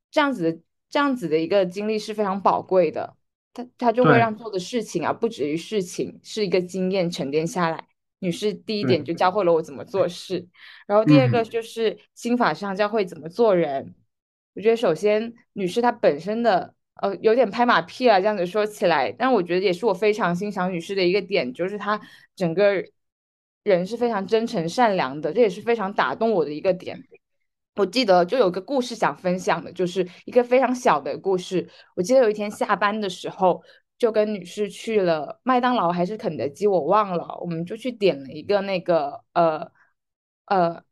[0.10, 3.14] 这样子的这样子的一个经历是非常宝贵的，
[3.54, 7.89] 它它就会让做的事情啊不止于事情，是一个经验沉淀下来。
[8.20, 10.46] 女士第一点就教会了我怎么做事，
[10.86, 13.96] 然后第二个就是心法上教会怎么做人。
[14.56, 22.00] 我觉得首先女士她本身的呃有点拍马屁啊，这样子说起来，但我觉得也是我非常欣赏女士的一个点，就是她
[22.36, 22.84] 整个
[23.64, 27.02] 人是非常真诚善良的，这也是非常打动我的一个点。
[27.76, 31.70] 我记得就有个故事想分享的，就是一个非常小的故事。
[31.96, 33.64] 我记得有一天下班的时候。
[34.00, 37.38] 就跟女士去了麦当劳还是肯德基，我忘了。
[37.42, 39.70] 我们就去点了一个那个呃
[40.46, 40.84] 呃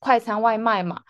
[0.00, 1.02] 快餐外卖嘛。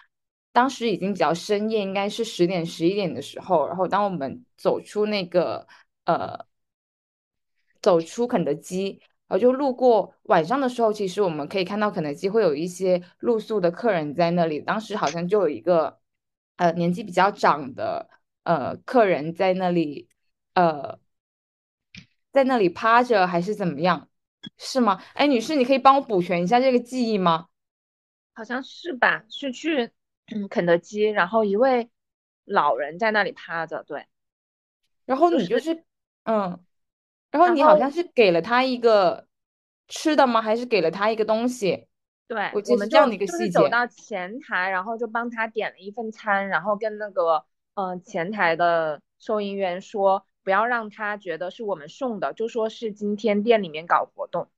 [0.52, 3.66] 当时已经比较深夜，应该是十点十一点的时候。
[3.66, 5.66] 然后当我们走出那个
[6.04, 6.38] 呃
[7.80, 14.60] 走出肯德基，然后就路过晚上的时候，其实我们可以看到肯德基会有一些露宿的客人在那里。
[14.60, 15.98] 当时好像就有一个
[16.56, 18.10] 呃年纪比较长的
[18.44, 20.08] 呃客人在那里
[20.54, 20.98] 呃。
[22.32, 24.08] 在那里趴着还是怎么样，
[24.56, 25.02] 是吗？
[25.14, 27.48] 哎，女士，你可以帮我补全一下这个记忆吗？
[28.32, 29.90] 好像是吧，是去
[30.32, 31.90] 嗯肯德基，然后一位
[32.44, 34.06] 老人在那里趴着，对。
[35.04, 35.84] 然后你就是，
[36.22, 36.64] 嗯，
[37.32, 39.26] 然后你好像是给了他一个
[39.88, 40.40] 吃的吗？
[40.40, 41.88] 还是给了他一个东西？
[42.28, 43.50] 对，我们这样的一个细节。
[43.50, 50.24] 走到前台，然后就帮他点了一份餐，然后跟那个嗯前台的收银员说。
[50.42, 54.48] 不要让他觉得是我们送的，就说是今天店里面搞活动。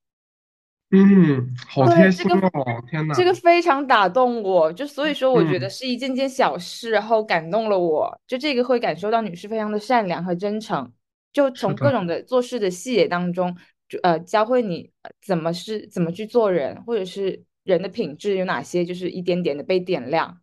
[0.95, 2.85] 嗯，好贴心哦！
[2.90, 8.21] 天哪，这个非常打动我，就所以说我觉得是一件件小事，然后感动了我。
[8.27, 10.92] 就这个会感受到女士非常的善良和真诚，
[11.33, 13.57] 就从各种的做事的细节当中，
[13.88, 14.92] 就呃教会你
[15.23, 20.41] 怎么是怎么去做人，或者是人的品质有哪些，就是一点点的被点亮。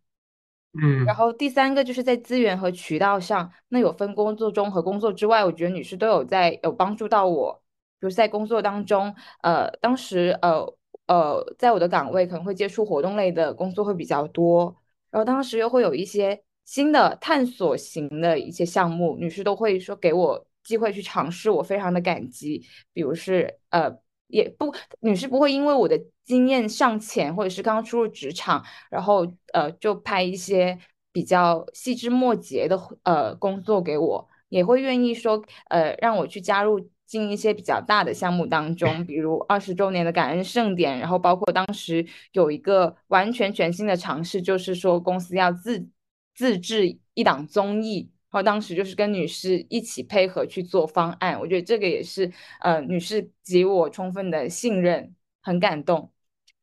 [0.73, 7.61] 嗯，然后第三个就是在资源和渠道上，那有分工作中和工作之外，我觉得女士都有在有帮助到我。
[7.99, 10.63] 比如在工作当中，呃，当时呃
[11.07, 14.75] 呃，在我的岗位可能会接触活动类的工作会比较多，
[15.09, 22.63] 然后当时又会有一些新的探索型的一些项目，女士都会说给我机会去尝试，我非常的感激。
[22.93, 23.97] 比如是呃。
[24.29, 30.77] 也不，女士不会因为我的经验尚浅，或者是刚刚初入职场，然后呃就派一些
[31.11, 45.89] 比较细枝末节的呃工作给我，也会愿意说呃让我去加入进一些比较大的项目当中，比如二十周年的感恩盛典，然后包括当时有一个完全全新的尝试，就是说公司要自
[46.35, 48.11] 自制一档综艺。
[48.31, 56.11] 然后当时就是跟女士一起配合去做方案，我觉得这个也是呃女士给我充分的信任，很感动。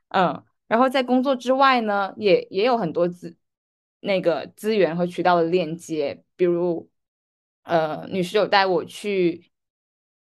[0.09, 3.37] 嗯，然后在工作之外呢，也也有很多资
[4.01, 6.89] 那个资源和渠道的链接，比如
[7.65, 9.51] 呃女士有带我去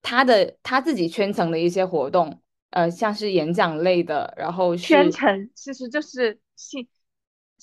[0.04, 6.88] 她的她自己圈层的一些活动，呃，像是演讲类的，然后圈层其实就是兴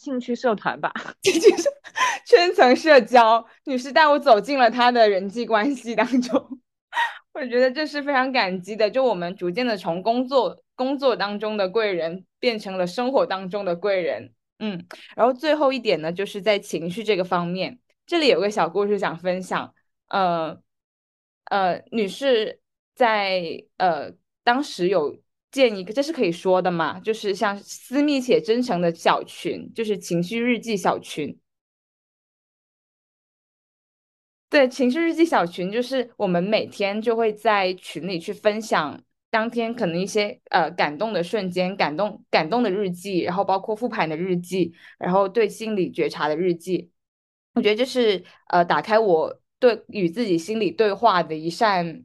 [0.00, 0.90] 兴趣社团吧，
[2.24, 3.46] 圈层社交。
[3.64, 6.58] 女士带我走进了她的人际关系当中，
[7.34, 8.90] 我觉得这是非常感激的。
[8.90, 14.86] 就我们逐渐的从工作工作当中的贵人变成了生活当中的贵人，嗯。
[15.14, 19.74] 然后最后一点呢，就是在情绪这个方面，这里有个小故事想分享，
[20.08, 20.58] 呃。
[21.44, 22.60] 呃，女士
[22.94, 24.12] 在呃
[24.44, 25.18] 当时有
[25.50, 27.00] 建一个，这是可以说的嘛？
[27.00, 31.38] 就是像私密且真诚的小群，就是情绪日记小群。
[34.48, 46.90] 对，情绪日记小群就是我们每天就会在群里去分享当天可能一些呃感动的瞬间、感动感动的日记，然后包括复盘的日记，然后对心理觉察的日记。
[47.54, 49.40] 我觉得这是呃打开我。
[49.60, 52.02] 对，与自己心理对话的一扇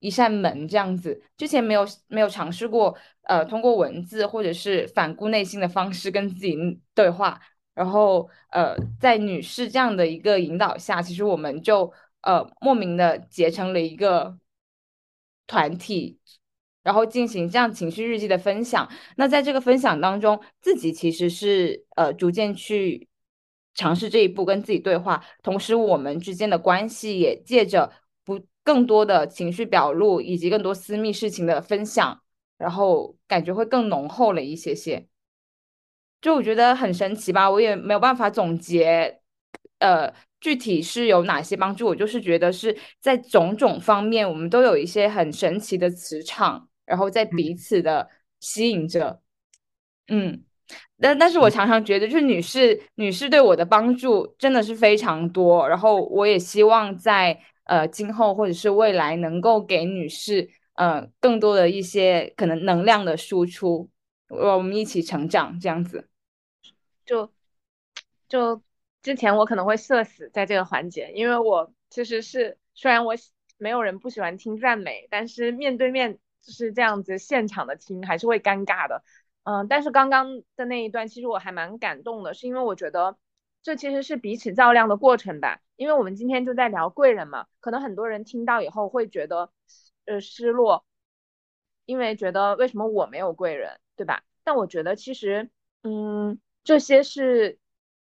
[0.00, 6.56] 一扇门，这样子，之前没有没有尝试过，呃，通过文字或者是反顾内心的方式跟自己
[6.94, 7.40] 对话，
[7.74, 14.36] 然后，呃，在女士这样的一个引导下，其实我们就呃莫名的结成了一个
[15.46, 16.18] 团体，
[16.82, 18.90] 然后进行这样情绪日记的分享。
[19.16, 23.06] 那在这个分享当中，自己其实是呃逐渐去。
[23.72, 27.90] 尝试这一步跟自己对话，同时我们之间的关系也借着
[28.70, 32.22] 更多的情绪表露以及更多私密事情的分享，
[32.56, 35.08] 然后感觉会更浓厚了一些些。
[36.20, 39.20] 就我觉得很神奇吧，我也没有办法总结，
[39.80, 41.88] 呃，具体是有哪些帮助。
[41.88, 49.20] 我就是觉得是在种种方面，我们都有一些很神奇的磁场，然后在彼此的吸引着，
[50.06, 50.44] 嗯。
[51.00, 63.88] 但但是我常常觉得，就是女士女士对我的帮助真的是非常多，然后我也希望在呃今后或者是未来能够给女士呃更多的一些可能能量的输出，
[64.28, 66.08] 我们一起成长这样子。
[67.06, 67.30] 就
[68.28, 68.60] 就
[69.02, 73.14] 之前我可能会社死在这个环节，因为我其实是虽然我
[73.56, 79.04] 没有人不喜欢听赞美，但是面对面就是这样子现场的听还是会尴尬的。
[79.44, 83.16] 嗯，但是刚刚的那一段，其实我还蛮感动的，是因为我觉得
[83.62, 85.60] 这其实是彼此照亮的过程吧。
[85.76, 89.50] 因为我们今天就在聊贵人嘛，可能很多人听到以后会觉得
[90.06, 90.84] 呃失落，
[91.86, 94.22] 因为觉得为什么我没有贵人，对吧？
[94.44, 95.50] 但我觉得其实
[95.82, 97.58] 嗯，这些是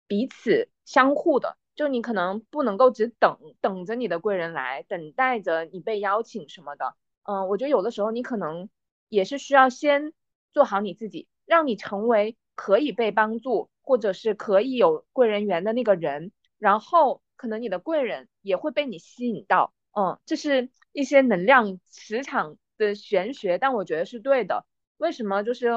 [0.07, 6.95] 彼此相互的，就你可能不能够只等等着你的贵人来，等待着你被邀请什么的。
[7.25, 8.69] 嗯，我觉得有的时候你可能
[9.09, 10.13] 也是需要先。
[10.53, 19.73] 做好你自己，让你成为可以被帮助或者是可以有贵人缘的那个人，然后可能你的贵人也会被你吸引到。
[19.93, 24.67] 嗯，这是一些能量磁场的玄学，但我觉得是对的。
[24.99, 25.43] 为什么？
[25.43, 25.69] 就是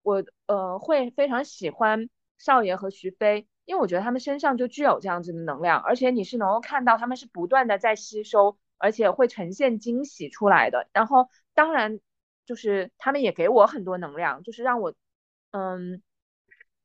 [0.00, 10.88] 我呃会非常喜欢少爷和徐飞，因为我觉得他们身上就具有这样子的能量，而且你是能够看到他们是不断的在吸收，而且会呈现惊喜出来的。
[10.92, 12.00] 然后当然。
[12.46, 14.94] 就是他们也给我很多能量，就是让我，
[15.50, 16.00] 嗯，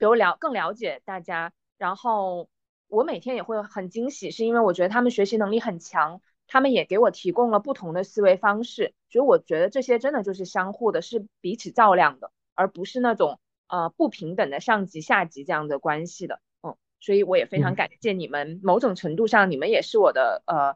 [0.01, 2.49] 比如了更了解大家，然后
[2.87, 20.75] 我每天也会很惊喜，是因为我觉得他们学习能力很强，他们也给我提供了不同的思维方式，所以我觉得这些真的就是相互的，是彼此照亮的，而不是那种呃不平等的上级下级这样的关系的，嗯，所以我也非常感谢你们，某种程度上你们也是我的呃。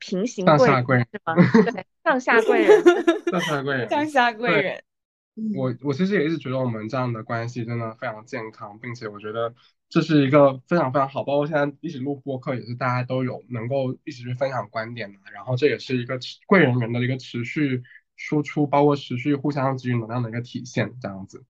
[0.00, 1.34] 平行贵人是吗？
[1.72, 2.82] 对，上下贵人，
[3.30, 4.84] 上下贵人，上下贵人。
[5.56, 9.52] 我我其实也一直觉得我们这样的关系真的非常健康，并且我觉得
[9.88, 11.24] 这是一个非常非常好。
[11.24, 15.16] 包括现在一起录播客，也是大家都有能够一起去分享观点嘛。
[15.32, 17.82] 然后这也是一个贵人缘的一个持续
[18.16, 21.44] 输出，包括持续互相给予能量的一个体现，这样子。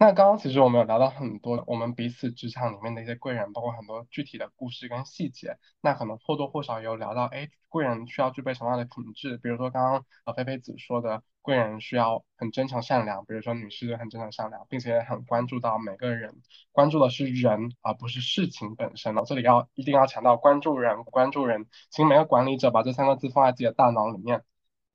[0.00, 5.58] 那刚刚其实我们有聊到很多我们彼此职场里面的一些贵人，包括很多具体的故事跟细节。
[5.80, 9.36] 那可能或多或少有聊到，哎，贵人需要具备什么样的品质？
[9.38, 13.24] 比如说刚刚呃菲菲子说的，贵人需要很真诚善良。
[13.24, 19.16] 比如说女士很真诚善良，并且很关注到每个人，关注的是人而不是事情本身。
[19.26, 24.44] 这里要一定要强调关注人，关注人，请每个管理者把这三个字放在自己的大脑里面。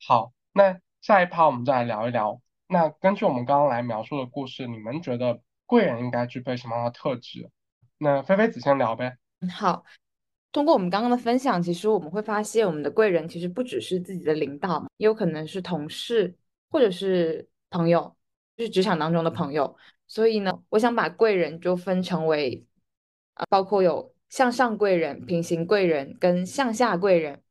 [0.08, 2.40] 好，那下一趴我们再来聊一聊。
[2.74, 7.48] 那根据我们刚刚来描述的故事，你们觉得贵人应该具备什么样的特质？
[8.00, 9.16] 那菲菲子先聊呗。
[9.48, 9.84] 好，
[10.52, 16.36] 通过我们刚刚的分享，其实我们会发现，我们的贵人其实不只是自己的领导，也有可能是同事
[16.72, 18.16] 或者是朋友，
[18.58, 19.78] 就是职场当中的朋友。
[20.08, 22.66] 所以呢，我想把贵人就分成为，
[23.36, 27.44] 啊包括有向上贵人、平行贵人跟向下贵人。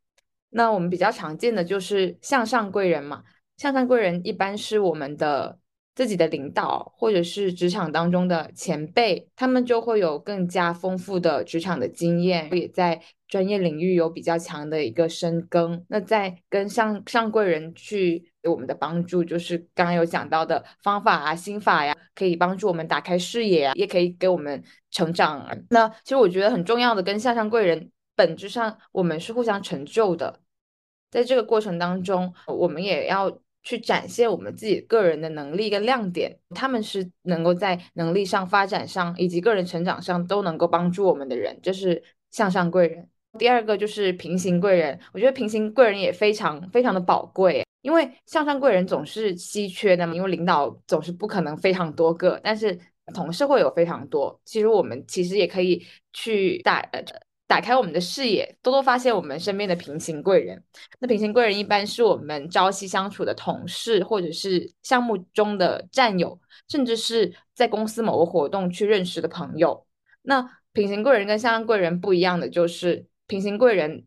[0.50, 3.22] 那我们比较常见的就是向上贵人嘛，
[3.62, 5.56] 向上贵人一般是我们的
[5.94, 15.84] 自己的领导或者是职场当中的前辈，他们就会有更加丰富的职场的经验，也在专业领域有比较强的一个深耕。
[15.88, 24.60] 那在跟向上贵人去给我们的帮助，就是刚刚有讲到的方法啊、心法呀，可以帮助我们打开视野啊，也可以给我们
[24.90, 25.48] 成长。
[25.70, 30.40] 那其实我觉得很重要的，跟向上贵人本质上我们是互相成就的。
[31.12, 36.38] 在这个过程当中，我们也要去展现我们自己个人的能力跟亮点。
[36.54, 43.08] 他们是能够在能力上、发展上以及个人成长上都能够帮助我们的人，这是向上贵人。
[43.38, 52.78] 第二个就是平行贵人，我觉得平行贵人也非常非常的宝贵，因为向上贵人总是稀缺的嘛，因为领导总是不可能非常多个，但是
[53.14, 54.38] 同事会有非常多。
[54.44, 55.82] 其实我们其实也可以
[56.12, 57.02] 去打呃。
[57.53, 60.64] 打开我们的视野，多多发现我们身边的平行贵人。
[61.00, 66.40] 那平行贵人一般是我们朝夕相处的同事，或者是项目中的战友，
[66.70, 69.86] 甚至是在公司某个活动去认识的朋友。
[70.22, 74.07] 那平行贵人跟向上贵人不一样的就是，平行贵人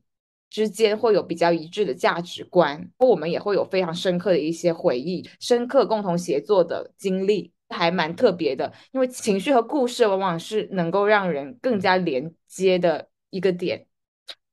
[0.49, 8.73] 之间会有比较一致的价值观，我们也会有非常深刻的一些回忆，深刻共同协作的经历，还蛮特别的。
[8.91, 13.09] 因为情绪和故事往往是能够让人更加连接的。
[13.35, 13.85] 一个点，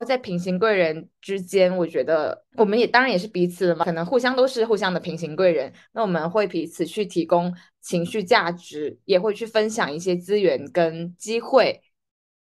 [0.05, 5.73] 在平行贵人之间，我觉得我们也当然也是彼此的嘛，可能互相都是互相的平行贵人。
[5.93, 11.81] 那我们会彼此去提供情绪价值，也会去分享一些资源跟机会。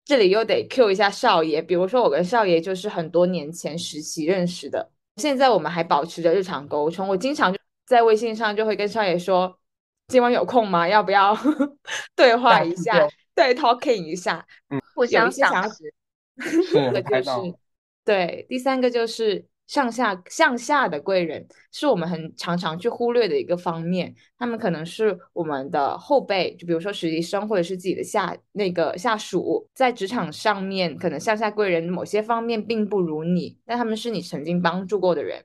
[0.03, 7.07] 这里又得 Q 一下少爷，比如说我跟少爷就是很多年前实习认识的，现在我们还保持着日常沟通。
[7.07, 7.57] 我经常就
[7.87, 9.57] 在微信上就会跟少爷说，
[10.09, 10.87] 今晚有空吗？
[10.87, 11.35] 要不要
[12.15, 13.07] 对话一下？
[13.33, 15.31] 对，talking 一下，嗯，互相
[16.71, 17.55] 想是个就是
[18.03, 24.13] 对，第三个就是上下向下的贵人，是我们很常常去忽略的一个方面。
[24.37, 35.43] 他们可能是我们的后辈，就比如说实习生或者是自己的下那个下属，在职场上面，可能向下贵人某些方面并不如你，但他们是你曾经帮助过的人。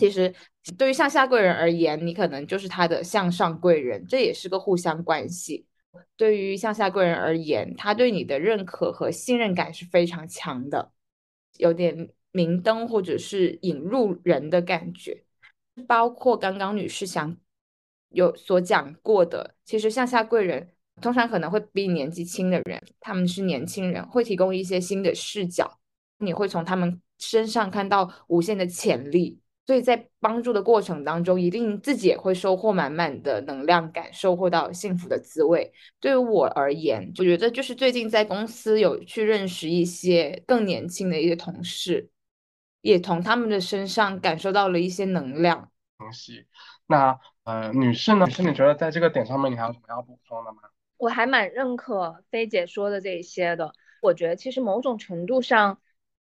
[0.00, 0.34] 其实
[0.78, 5.66] 对于向下贵人而言，你可能就是他的向上贵人，这也是个互相关系。
[6.16, 10.92] 对于向下贵人而言，他对你的认可和信任感是非常强的，
[11.56, 15.24] 有点明灯或者是引入人的感觉。
[15.86, 17.36] 包括刚刚女士想
[18.10, 20.70] 有所讲过的，其实向下贵人
[21.00, 25.80] 通常可能会比年纪轻的人，他们是年轻人，会提供一些新的视角，
[26.18, 29.40] 你会从他们身上看到无限的潜力。
[29.66, 35.72] 所以在帮助的过程当中，一定自己也会收获满满的能量感，收获到幸福的滋味。
[36.00, 42.10] 对于我而言，我觉得就是最近在公司有去认识一些更年轻的一些同事，
[42.82, 45.70] 也从他们的身上感受到了一些能量。
[45.96, 46.44] 东西。
[46.86, 48.26] 那呃，女士呢？
[48.26, 50.58] 女士，你觉得在这个点上面，你还有什么要补充的吗？
[50.98, 53.72] 我还蛮认可菲姐说的这些的。
[54.02, 55.78] 我觉得其实某种程度上。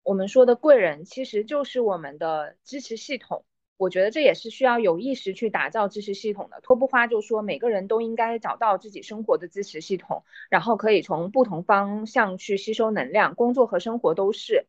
[0.04, 3.45] 我们说的贵人其实就是我们的支持系统，
[3.78, 6.60] 我觉得这也是需要有意识去打造支持系统的。
[6.62, 14.66] 托布花就说，每个人都应该找到自己生活的支持系统，然后可以从不同方向去吸收能量，工作和生活都是。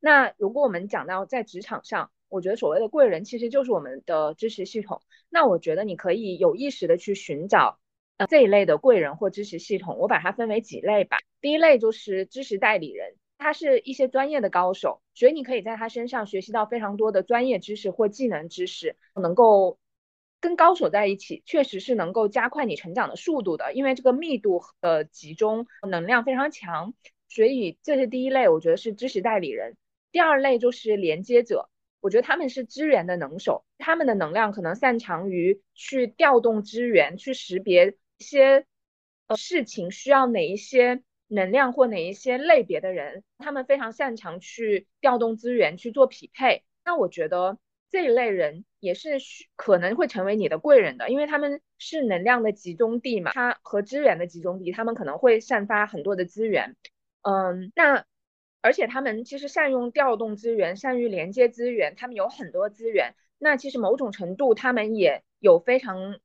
[0.00, 5.00] 那如果我们讲到在职场上，我觉得所谓的贵人其实就是我们的支持系统。
[5.28, 7.78] 那我觉得你可以有意识的去寻找
[8.16, 11.18] 呃这一类的贵人或支持系统，我把它分为几类吧。
[11.40, 13.14] 第一类就是知识代理人。
[13.42, 19.78] 他是一些专业的高手，所以你可以在他身上学习到非常多的专业知识或技能知识，能够
[20.40, 23.74] 跟高手在一起，确实是能够加快你成长的速度的。
[23.74, 26.94] 因为这个密度的集中能量非常强，
[27.28, 29.76] 所以这是第一类，我觉得是知识代理人。
[30.10, 31.68] 第二类就是连接者，
[32.00, 38.66] 我觉得他们是资源的能手，他们的能量可能擅长于去调动资源，去识别一些
[39.26, 41.02] 呃事情需要哪一些。
[41.32, 46.62] 能量或哪一些类别的人，他们非常擅长去调动资源去做匹配。
[46.84, 47.56] 那我觉得
[47.90, 49.18] 这一类人也是
[49.56, 56.76] 可能会成为你的贵人的，因为他们是能量的集中地嘛，他和资源的集中地，他们可能会散发很多的资源。
[57.22, 58.04] 嗯，那
[58.60, 63.14] 而且他们其实善用调动资源，善于连接资源，他们有很多资源。
[63.38, 66.18] 那其实某种程度，他们也有非常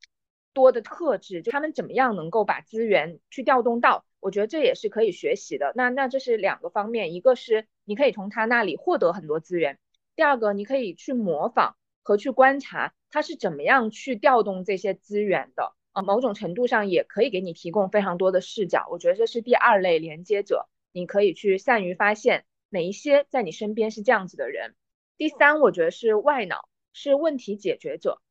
[0.54, 4.04] 多的特质，就他们怎么样能够把资源去调动到。
[4.20, 5.72] 我觉得这也是可以学习的。
[5.76, 9.80] 那那这是两个方面，一个是你可以从他那里获得很多资源，
[10.16, 15.74] 第二个你可以去模仿和去观察他是怎么样去调动这些资源的。
[15.94, 18.88] 呃，某种程度上也可以给你提供非常多的视角。
[18.92, 24.76] 我觉得这是第二类连接者，你可以去善于发现哪一些在你身边是这样子的人。
[25.18, 28.22] 第三，我觉得是外脑，是问题解决者。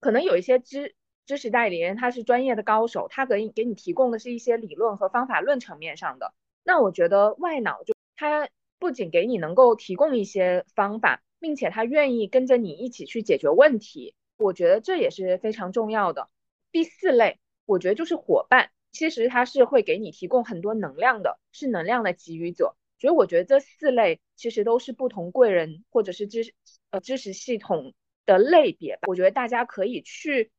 [0.00, 0.94] 可能有一些知
[1.26, 6.34] 知识代理人，他是专业的高手，他可以给你提供的是一些理论和方法论层面上的。
[6.64, 8.48] 那我觉得外脑就他
[8.78, 14.14] 不仅给你能够提供一些方法，并且他愿意跟着你一起去解决问题。
[14.36, 16.28] 我觉得这也是非常重要的。
[16.72, 22.74] 第四类，我觉得就是伙伴，其实他是会给你提供很多能量的，是能量的给予者。
[22.98, 26.54] 所以我觉得这四类其实都是不同贵人或者是知识
[26.90, 27.94] 呃知识系统
[28.26, 28.98] 的类别。
[29.08, 30.52] 我觉得大家可以去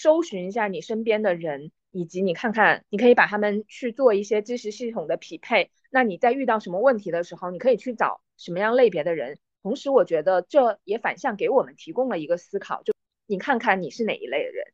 [0.00, 5.72] 搜寻一下你身边的人，以及你看看，你可以把他们去做一些知识系统的匹配。
[5.90, 9.40] 那你在遇到什么问题的时候，你可以去找什么样类别的人。
[9.60, 12.94] 同时，我觉得这也反向给我们提供了一个思考，就
[13.26, 14.66] 你看看你是哪一类的人。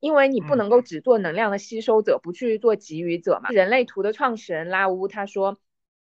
[0.00, 3.50] 因为你不能够只做能量的吸收者，不去做给予者嘛。
[3.50, 5.56] 人类图的创始人拉乌他说，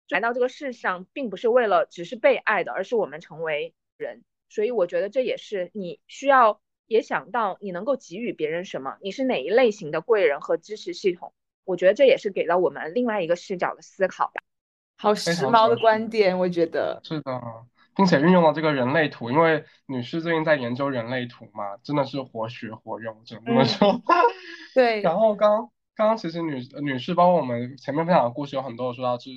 [0.09, 4.23] 来到这个世上并不是为了只是被爱的，而是我们成为人。
[4.49, 6.61] 所以我觉得这也是你需要
[6.93, 11.32] 也想到你能够给予别人什么，你是哪一类型的贵人和支持系统。
[11.64, 14.43] 我觉得这也是给了我们另外一个视角的思考吧。
[14.97, 17.40] 好时髦的观点，我觉得是的。
[17.95, 24.03] 并且运用了这个人类图，因为女士最近在研究人类图嘛，真的是活学活用，只能这么说。
[24.74, 25.03] 对。
[25.03, 29.36] 然后刚刚刚其实女女士，包括我们前面分享的故事，有很多说到就是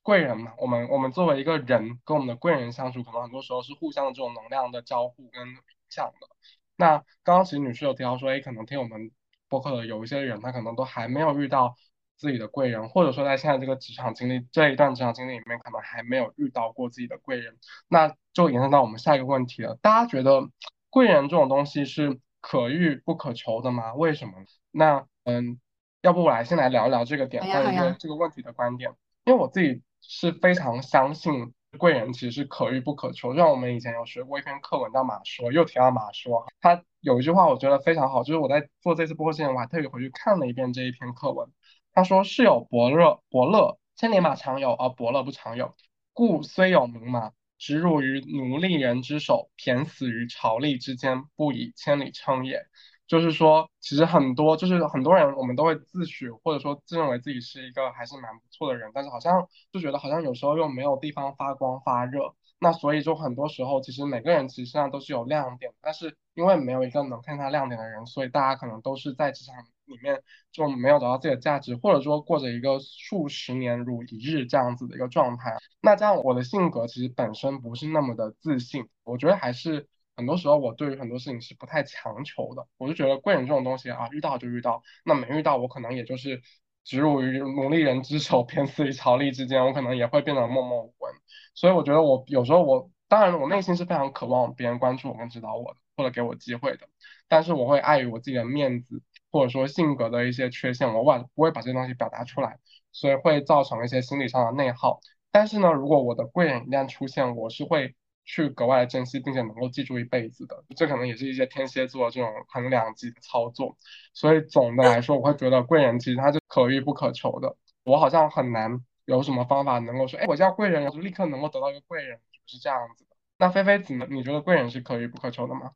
[0.00, 5.56] 贵人嘛，我们我们作为一个人跟我们的贵人相处，可能很多时候是互相的这种能量的交互跟影
[5.88, 6.28] 响的。
[6.76, 9.10] 那刚刚其实女士有提到说，哎，可能听我们
[9.48, 11.74] 播客的有一些人，他可能都还没有遇到。
[12.18, 17.56] 自己的贵人，或者说在现在这个职场经历这一段职场经历里面，可能还没有遇到过自己的贵人，
[17.88, 19.76] 那就延伸到我们下一个问题了。
[19.82, 20.48] 大家觉得
[20.88, 23.94] 贵人这种东西是可遇不可求的吗？
[23.94, 24.34] 为什么？
[24.70, 25.58] 那嗯，
[26.02, 28.92] 要不我来先来聊一聊这个点，关于这个问题的观点。
[29.24, 33.34] 因为我自己是非常相信贵人其实可遇不可求。
[33.34, 41.50] 像我们以前有学过一篇课文叫《马说》，又提到马说，他有一句话我觉得非常好，就是我在做这次播之前，我还特意回去看了一遍这一篇课文。
[41.94, 45.74] 他说：“是有伯乐，伯乐千里马常有，而伯乐不常有。
[46.12, 52.66] 故虽有名马，直入于奴隶人之手，骈死于巢栗之间，不以千里称也。”
[53.12, 62.34] 就是说，其实很多，就是很多人，我们都会自诩或者说自认为自己是一个还是蛮不错的人，但是好像就觉得好像有时候又没有地方发光发热。
[62.58, 69.54] 那所以就很多时候，其实每个人其实身上都是有亮点，但是因为没有一个能看他亮点的人，所以大家可能都是在职场
[69.84, 75.54] 里面就没有找到自己的价值，或者说过着一个数十年如一日这样子的一个状态。
[75.82, 79.86] 那这样我的性格其实本身不是那么的自信，我觉得还是
[80.16, 82.66] 很多时候我对于很多事情是不太强求的。
[82.78, 86.42] 我就觉得贵人这种东西啊，遇到就遇到，那没遇到我可能也就是
[86.84, 91.12] 植入于奴隶人之手，偏死于朝力之间，我可能也会变得默默无闻。
[91.54, 96.88] 所以我觉得我有时候我当然我内心是非常渴望别人关注我跟指导我的，或者给我机会的，
[97.28, 102.58] 但是我会碍于我自己的面子或者说性格的一些缺陷，我往不会把这些东西表达出来，
[102.90, 105.00] 所以会造成一些心理上的内耗。
[105.30, 107.94] 但是呢，如果我的贵人一旦出现，我是会
[108.24, 110.64] 去格外珍惜，并且能够记住一辈子的。
[110.76, 113.76] 这可能也是一些天蝎座这种很两极的操作。
[114.14, 117.56] 所以总的来说，我会觉得贵人其实他是可遇不可求的。
[117.84, 118.82] 我好像很难。
[119.06, 122.16] 有什么方法能够说，哎，我叫贵人，我就立刻能够得到一个贵人，
[122.46, 123.16] 是这样子的。
[123.36, 124.06] 那菲菲子呢？
[124.08, 125.72] 你觉得贵人是可遇不可求的吗？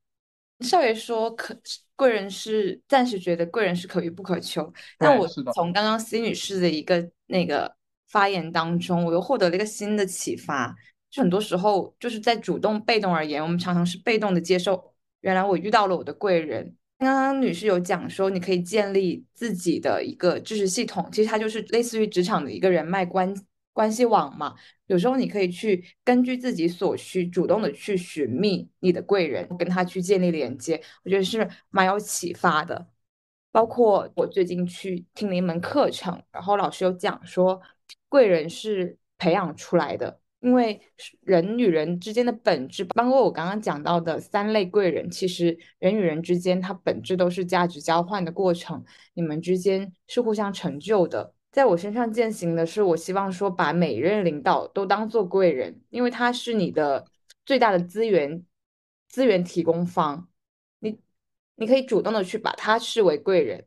[0.61, 1.61] 少爷说，可
[1.97, 4.73] 贵人是暂时觉得贵人是可遇不可求。
[4.97, 7.75] 但我从刚刚 C 女士的一个那个
[8.09, 10.73] 发言当中，我又获得了一个新的启发。
[11.11, 14.93] 就很多时候，就是在主动被动而言，我们常常是被动的接受。
[15.21, 16.75] 原来我遇到了我的贵人。
[16.99, 23.35] 刚刚女士有讲说，你可以建立自己的一个知识系统，其实它就是类似于职场的一个人脉关
[23.73, 24.55] 关系网嘛。
[24.87, 32.87] 有时候你可以去根据自己所需，主动的去寻觅你的贵人，跟他去建立连接，我觉得是蛮有启发的。
[33.53, 37.61] 包括我最近去听了一门课程，然后老师有讲说，
[38.09, 40.21] 贵人是培养出来的。
[40.47, 40.81] 因为
[41.23, 48.85] 人与人之间的本质，包括我刚刚讲到的三类贵人，其实人与人之间，它本质都是价值交换的过程，
[49.15, 51.35] 你们之间是互相成就的。
[51.51, 57.05] 在我身上践行的是，我希望说把每一任领导都当做贵人，因为他是你的
[57.45, 58.45] 最大的资源
[59.09, 60.29] 资源提供方，
[60.79, 61.01] 你
[61.57, 63.67] 你可以主动的去把他视为贵人。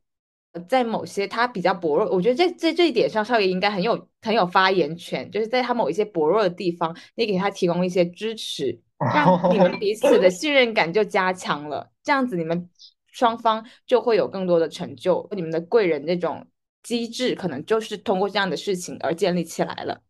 [0.67, 5.29] 在某些他比较薄弱，我觉得在在这一点上，少爷应该很有很有发言权。
[5.29, 11.91] 就是在他某一些薄弱的地方，你给他提供一些支持， 让你们彼此的信任感就加强了。
[12.03, 12.69] 这样子，你们
[13.07, 15.27] 双方就会有更多的成就。
[15.31, 16.45] 你们的贵人那种
[16.81, 20.01] 机制，可能就是通过这样的事情而建立起来了。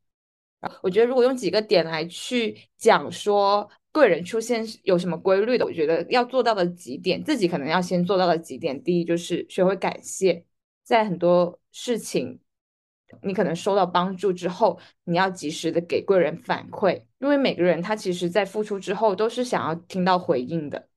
[0.81, 3.69] 我觉得，如果用几个点来去讲说。
[3.99, 5.65] 贵人出现有什么规律的？
[5.65, 8.81] 我觉得要做到的几点，自己可能要先做到的几点。
[8.81, 10.45] 第一就是学会感谢，
[10.85, 12.39] 在很多事情
[13.21, 20.87] 你可能收到帮助之后，你要及时的给贵人反馈，因为每个人他其实在付出之后都是想要听到回应的。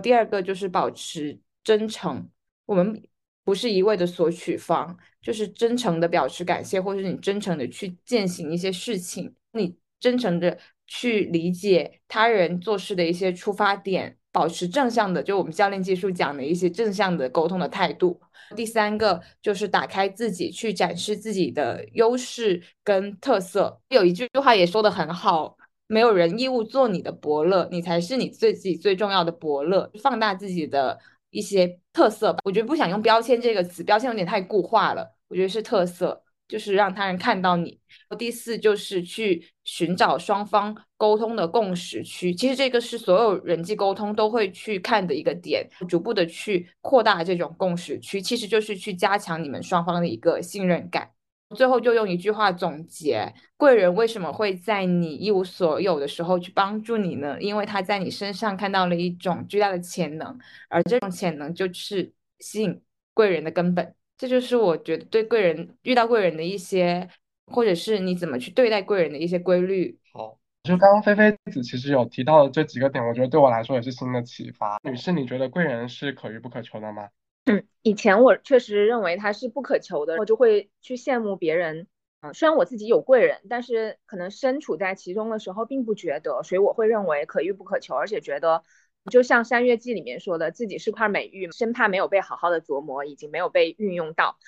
[0.00, 2.28] 第二个就是保持真诚，
[2.66, 3.02] 我们
[3.42, 10.56] 不是一味的索取方，就是真诚的表示感谢，或者是你真诚的去践行一些事情，你真诚的。
[10.86, 18.20] 去理解他人做事的一些出发点，保持正向的，就我们教练技术讲的一些正向的沟通的态度。
[18.54, 23.80] 第三个就是打开自己，去展示自己的优势跟特色。
[23.88, 25.56] 有一句话也说的很好，
[25.86, 29.90] 没有人义务做你的伯乐，你才是你最自己最重要的伯乐。
[30.02, 30.98] 放大自己的
[31.30, 32.40] 一些特色吧。
[32.44, 35.14] 我觉得不想用标签这个词，标签有点太固化了。
[35.28, 36.21] 我觉得是特色。
[36.52, 37.80] 就是让他人看到你。
[38.18, 51.08] 第四就是去寻找双方沟通的共识区，其实这个是所有人际沟通都会去看的一个点，逐步的去扩大这种共识区，其实就是去加强你们双方的一个信任感。
[51.56, 57.38] 最后就用一句话总结：贵人为什么会在你一无所有的时候去帮助你呢？
[57.40, 60.38] 因为他在你身上看到了一种巨大的潜能，
[60.68, 62.82] 而这种潜能就是吸引
[63.14, 63.94] 贵人的根本。
[64.22, 67.08] 这就是我觉得对贵人遇到贵人的一些，
[67.46, 69.98] 或者是你怎么去对待贵人的一些规律。
[70.12, 74.78] 好，就刚刚菲菲子其实有提到的这几个点，我觉得对我来说也是新的启发。
[74.84, 77.08] 女士，你觉得贵人是可遇不可求的吗？
[77.46, 81.88] 嗯，以前我确实认为他是不可求的，我就会去羡慕别人。
[82.20, 88.62] 嗯，虽然我自己有贵人，但是可能身处在其中的时候并不觉得，所以我会认为可遇不可求，而且觉得。
[89.10, 94.38] 就像《山月记》里面说的，自己是块美玉，生怕没有被好好的琢磨，已经没有被运用到。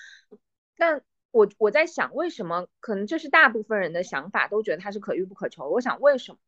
[0.76, 1.02] 但
[1.32, 2.68] 我我在想，为什么？
[2.78, 5.68] 可能这是大部分人的想法，都觉得它是可遇不可求。
[5.68, 6.38] 我想为什么？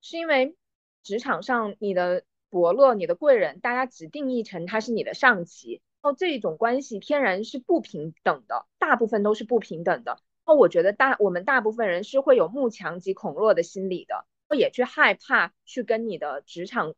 [0.00, 0.56] 是因为
[1.02, 10.20] 职场上你的伯乐、你的贵人，大家只定义成他是你的上级，然后这一种关系天然是不平等的，大部分都是不平等的。
[10.46, 14.24] 那我觉得大我们大部分人是会有慕强及恐弱的心理的，
[14.56, 16.94] 也去害怕去跟你的职场。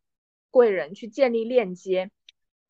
[0.53, 2.13] 贵人去建立链接，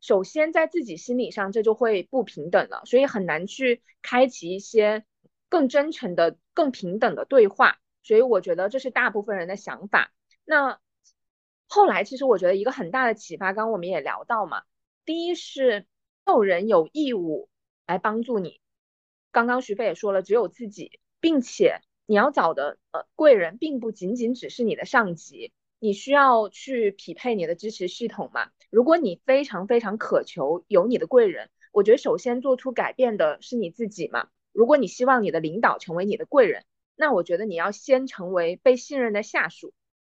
[0.01, 5.05] 首先在自己心理上这就会不平等了，所以很难去开启一些
[5.49, 7.77] 更真诚的、更平等的对话。
[8.01, 10.11] 所以我觉得这是大部分人的想法。
[10.45, 10.79] 那
[11.67, 14.63] 后来其实我觉得一个很大的启发，刚刚我们也聊到嘛，
[15.05, 15.85] 第一是
[16.25, 17.49] 没有人有义务
[17.85, 18.59] 来帮助你。
[19.31, 25.51] 刚刚徐飞也说了，只有自己，并且你要找的呃贵人，并不仅仅只是你的上级。
[25.83, 28.51] 你需要去匹配你的支持系统嘛？
[28.69, 34.29] 如果你非常非常渴求有你的贵人，我觉得首先做出改变的是你自己嘛。
[34.53, 36.63] 如果你希望你的领导成为你的贵人，
[36.95, 39.73] 那我觉得你要先成为被信任的下属，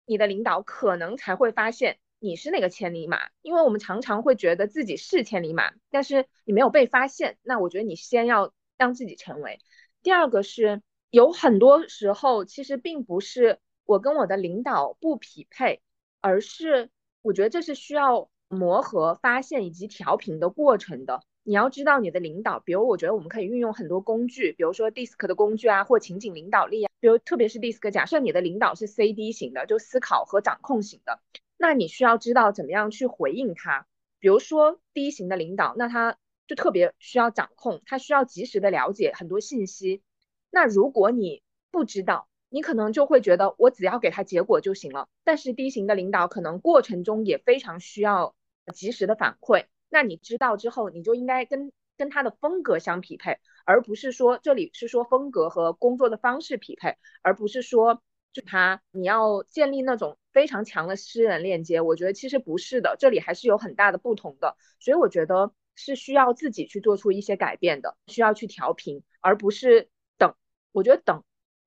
[0.05, 3.31] 你的领导可能才会发现你是那个千里马。
[3.41, 7.39] 因为我们常常会觉得自己是千里马，但是你没有被发现。
[7.43, 9.59] 那我觉得你先要让自己成为。
[10.03, 13.59] 第二个是有很多时候其实并不是。
[13.85, 15.81] 我跟我的领导不匹配，
[16.21, 16.91] 而是
[17.23, 21.23] 我觉得这是需要磨合、发现以及调频的过程的。
[21.43, 26.91] 你要知道你的领导，比如我觉得我们可以运用很多工具，比如说 DISC 的工具啊，或情景领导力啊。
[27.01, 31.21] 比如特别是 DISC，假设你的领导是 CD 型的，就思考和掌控型的，
[31.59, 33.87] 那你需要知道怎么样去回应他。
[34.19, 36.17] 比如说 D 型的领导，那他
[36.47, 40.03] 就特别需要掌控，他需要及时的了解很多信息。
[40.51, 48.37] 那如果你不知道，你可能就会觉得我只要给他结果就行了，但是 D 型的领导可能过程中也非常需要
[48.73, 49.65] 及时的反馈。
[49.89, 58.01] 那你知道之后，你就应该跟跟他的风格相匹配，而不是说这里是说风格和工作的方式匹配，而不是说
[58.33, 61.81] 就他你要建立那种非常强的私人链接。
[61.81, 64.57] 我觉得其实不是的，这里还是有很大的不同的。
[64.79, 69.89] 所以我觉得是需要自己去做出一些改变的，需要去调频，而不是
[70.19, 70.37] 等。
[70.71, 71.25] 我觉得等。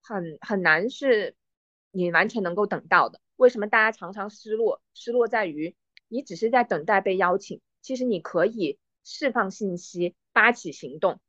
[0.07, 1.35] 很很难是
[1.91, 3.19] 你完全能够等到的。
[3.35, 4.81] 为什么大家常常失落？
[4.93, 5.75] 失落在于
[6.07, 7.59] 你只是在等待被邀请。
[7.81, 11.19] 其实你可以释放信息，发起行动，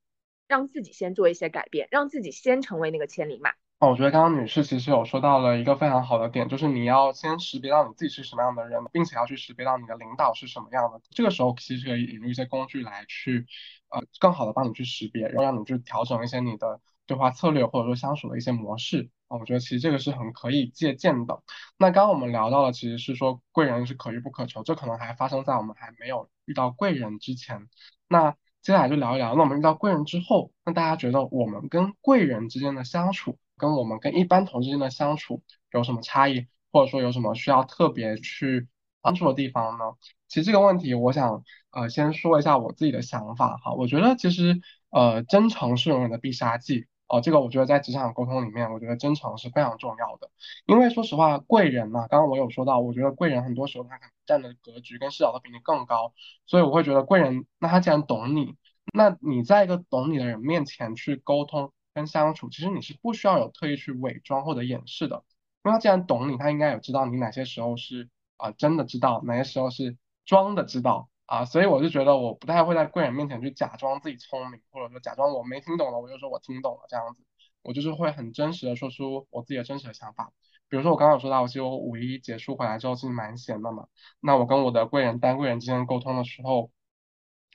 [0.47, 3.51] 让自己先做一些改变，让自己先成为那个千里马。
[3.81, 11.01] 哦，我觉得刚刚女士其实有说到了一个非常好的点，就是你要先识别到你自己是什么样的人，并且要去识别到你的领导是什么样的。
[11.11, 13.47] 这个时候其实可以引入一些工具来去，
[13.91, 16.81] 呃，更好的帮你去识别，然后让你去调整一些你的。
[17.09, 21.42] 对话策略或者说相处的一些模式啊，我觉得其实这个是很可以借鉴的。
[21.76, 27.66] 那刚刚我们聊到了，其实是说贵人是可遇不可求，这可能还发生在我们还没有遇到贵人之前。
[28.09, 35.42] 那接下来就聊一聊，那我们遇到贵人之后，那大家觉得我们跟贵人之间的相处，跟我们跟一般同事之间的相处
[35.72, 36.46] 有什么差异？
[36.70, 38.68] 或者说有什么需要特别去
[39.00, 39.84] 帮助的地方呢？
[40.28, 43.72] 其实这个问题，我想呃先说一下我自己的想法哈。
[43.72, 47.20] 我觉得其实呃真诚是永远的必杀技哦。
[47.20, 50.30] 这个我觉得在职场沟通里面，我觉得真诚是非常重要的。
[50.66, 56.12] 因为说实话，贵人嘛，刚刚我有说到，我觉得贵人很多时候他可能站的格局跟视角都比你更高，
[56.46, 58.56] 所以我会觉得贵人，那他既然懂你，
[58.92, 65.24] 那你在一个懂你的人面前去沟通跟相处，其实你是不需要有特意去伪装或者掩饰的，
[65.64, 69.96] 因为他既然懂你，他应该有知道你哪些时候是啊真的知道，哪些时候是。
[70.28, 77.22] 装的知道啊，所以我就觉得我不太会在贵人面前去假装自己聪明，或者说假装我没听懂了，我就说我听懂了这样子，
[77.61, 80.33] 我就是会很真实的说出我自己的真实的想法。
[80.70, 83.89] 比如说我刚刚有说到，其实我五一结束回来之后其实蛮闲的嘛，
[84.20, 86.70] 那我跟我的贵人单贵人之间沟通的时候，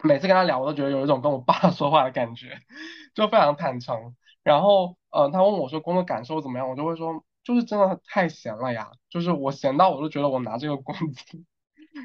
[0.04, 2.60] 每次跟他聊，我都觉得有一种跟我爸 说话的感觉，
[3.16, 4.16] 就非常坦诚。
[4.44, 11.44] 然后呃，他问我说工作感受怎么样，我就会说就是真的太闲了呀，就是我闲到我都觉得我拿这个工资。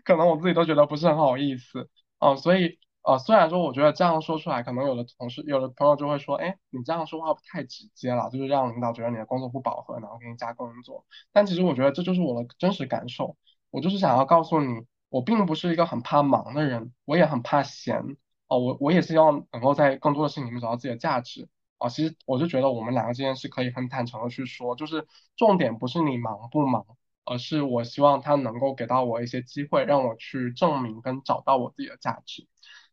[0.04, 11.06] 可能我自己都觉得不是很好意思，嗯，所以呃，虽然说我觉得这样说出来，可能有的同事、有的朋友就会说，哎，你这样说话太直接了，就是让领导觉得你的工作不饱和，然后给你加工作。
[11.32, 13.36] 但其实我觉得这就是我的真实感受，
[13.70, 18.02] 我就是想要告诉你，我并不是一个很怕忙的人，我也很怕闲，
[18.48, 26.84] 哦，我我也希望能够在更多的事情里面找到自己的价值，啊，其实我就觉得我们两个之间是可以很坦诚的去说，就是重点不是你忙不忙。
[27.28, 32.48] 而是我希望他能够给到我一些机会，让我去证明跟找到我自己的价值。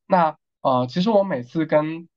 [0.08, 2.10] 那呃，其实我每次跟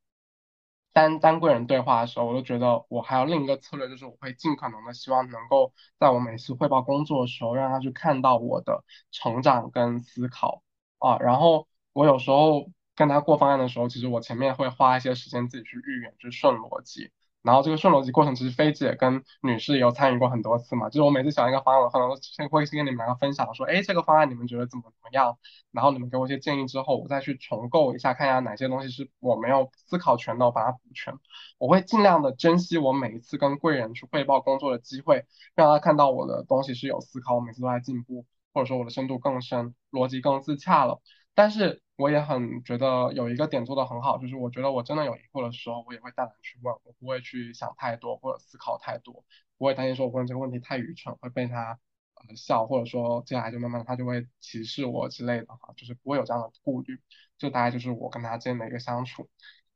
[0.93, 10.63] 单单贵人对话的时候，我都觉得我还有另一个策略，就是我会尽可能的希望能够在我每次汇报工作的时候，让他去看到我的成长跟思考
[10.99, 11.19] 啊。
[11.19, 17.13] 然后我有时候跟他过方案的时候，其实我前面会花一些时间自己去预演，去顺逻辑。
[17.43, 20.89] 然后这个顺逻辑过程，其实菲姐跟女士也有参与过很多次嘛。
[20.89, 25.39] 就是我每次想一个方案，我可能先会先跟你们两个分享，说，哎，这个方案你们觉得怎么怎么样？
[25.71, 31.15] 然后你们给我一些建议之后，我再去重构一下，看一下哪些东西是我没有思考全的，我把它补全。
[31.59, 35.25] 我会尽量的珍惜我每一次跟贵人去汇报工作的机会，
[35.55, 41.01] 让他看到我的东西是有思考，我每次都在进步，或者说我的深度更深，逻辑更自洽了。
[41.39, 49.25] 但是我也很觉得有一个点做得很好，就是我觉得我真的有疑惑的时候，我也会大胆去问，我不会去想太多或者思考太多，
[49.57, 51.79] 不会担心说我问这个问题太愚蠢会被他
[52.17, 56.99] 呃笑，或者说接下来就慢慢他就会歧视我之类的哈，就是不会有这样的顾虑。
[57.39, 59.29] 就大概就是我跟他之间的一个相处。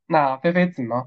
[0.06, 1.04] 那菲菲子呢？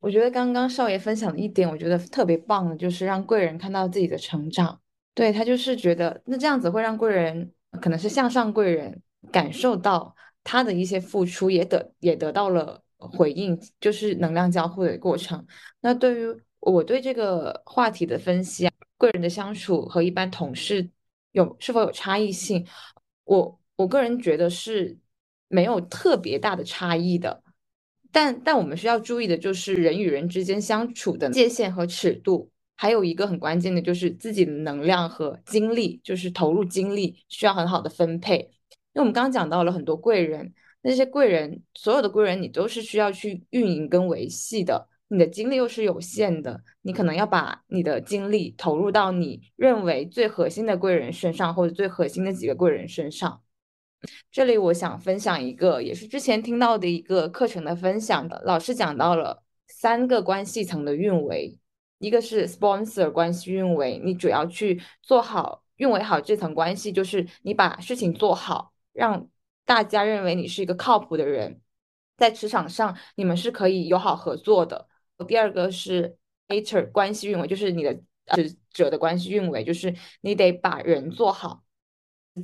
[0.00, 4.80] 我觉得刚刚少爷分享的一点，我觉得特别棒的，就是让贵人看到自己的成长。
[5.14, 9.00] 对他就是觉得那这样子会让贵人可能是向上贵人。
[9.30, 15.46] 感受到他的一些付出，也得也得到了回应，就是能量交互的过程。
[15.80, 20.88] 那对于我对这个话题的分析，个人的相处和一般同事
[21.32, 22.66] 有是否有差异性？
[23.24, 24.98] 我我个人觉得是
[25.48, 27.42] 没有特别大的差异的。
[28.12, 38.52] 但但我们需要注意的就是人与人之间相处的界限和尺度，还有一个很关键的就是自己的能量和精力，就是投入精力需要很好的分配。
[38.94, 53.40] 因为我们刚刚讲到了很多贵人，那些贵人，所有的贵人你都是需要去运营跟维系的，你的精力又是有限的，你可能要把你的精力投入到你认为最核心的贵人身上，或者最核心的几个贵人身上。
[54.30, 61.58] 这里我想分享一个，也是之前听到的一个课程的分享的，老师讲到了三个关系层的运维，
[61.98, 68.73] 一个是 sponsor 关系运维，你主要去做好运维好这层关系，就是你把事情做好。
[68.94, 69.28] 让
[69.66, 71.60] 大家认为你是一个靠谱的人，
[72.16, 74.88] 在职场上你们是可以友好合作的。
[75.28, 76.16] 第二个是
[76.48, 78.38] HR 关系运维，就是你的呃
[78.70, 81.62] 者的关系运维，就是你得把人做好。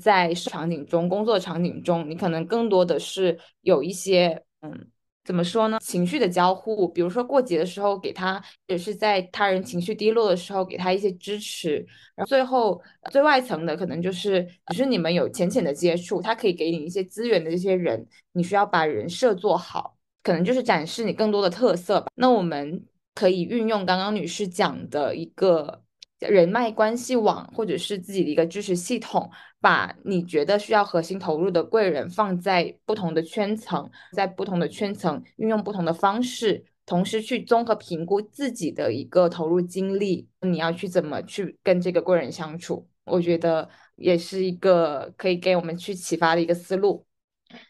[0.01, 4.91] 在场景中，工作场景中，你可能更多的是有一些嗯。
[5.31, 5.79] 怎么说呢？
[5.81, 11.77] 情绪的交互，比如说过节的时候给他，也是在他人情绪低落的时候给他一些支持。
[12.17, 22.09] 然后最后最外层的可能就是，只是你们有浅浅的接触，他可以给你一些资源的这些人，你需要把人设做好，可能就是展示你更多的特色吧。
[22.17, 25.85] 那我们可以运用刚刚女士讲的一个。
[26.21, 42.87] 人脉关系网，或者是自己的一个知识系统，把你觉得需要核心投入的贵人放在不同的圈层，在不同的圈层运用不同的方式，同时去综合评估自己的一个投入精力，你要去怎么去跟这个贵人相处？
[43.05, 47.07] 我觉得也是一个可以给我们去启发的一个思路。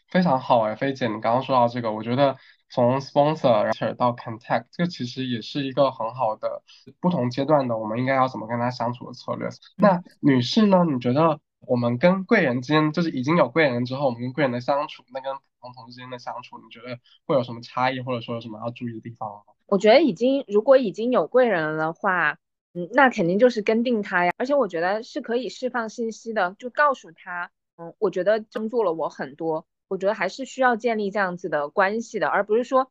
[0.09, 2.35] 非常好哎，菲姐，你刚刚说到这个，我觉得
[2.71, 6.63] 从 sponsor 到 contact，这个其实也是一个很好的
[7.01, 9.49] 不同阶段的我们应该要怎么跟他相处的策略。
[9.75, 10.85] 那女士呢？
[10.89, 19.41] 你觉得我们跟贵人之间，就是已经有贵人之后，我们跟贵人的相处，那跟普通同事之间的相处，你觉得会有什么差异，或者说有什么要注意的地方吗？
[19.67, 22.37] 我觉得已经如果已经有贵人了的话，
[22.73, 24.31] 嗯，那肯定就是跟定他呀。
[24.37, 29.65] 而且我觉得是可以释放信息的，就告诉他，嗯，我觉得帮助了我很多。
[29.91, 32.89] 我觉得还是需要建立这样子的关系的，而不是说，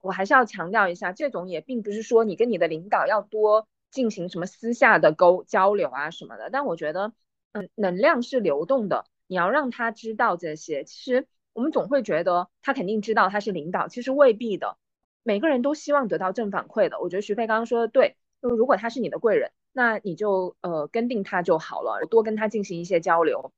[0.00, 6.48] 我还是要强调一下，这种也并不是说你跟你的领导要多进行什么私下的沟交流啊什么的。
[6.50, 7.12] 但我觉得，
[7.52, 10.84] 嗯，能量是流动的，你要让他知道这些。
[10.84, 14.78] 其实我们总会觉得他肯定知道他是领导，其实未必的。
[15.22, 16.98] 每个人都希望得到正反馈的。
[16.98, 23.52] 我觉得徐飞刚刚说的对，就如果他是你的贵人，那你就呃跟定他就好了，多跟他进行一些交流。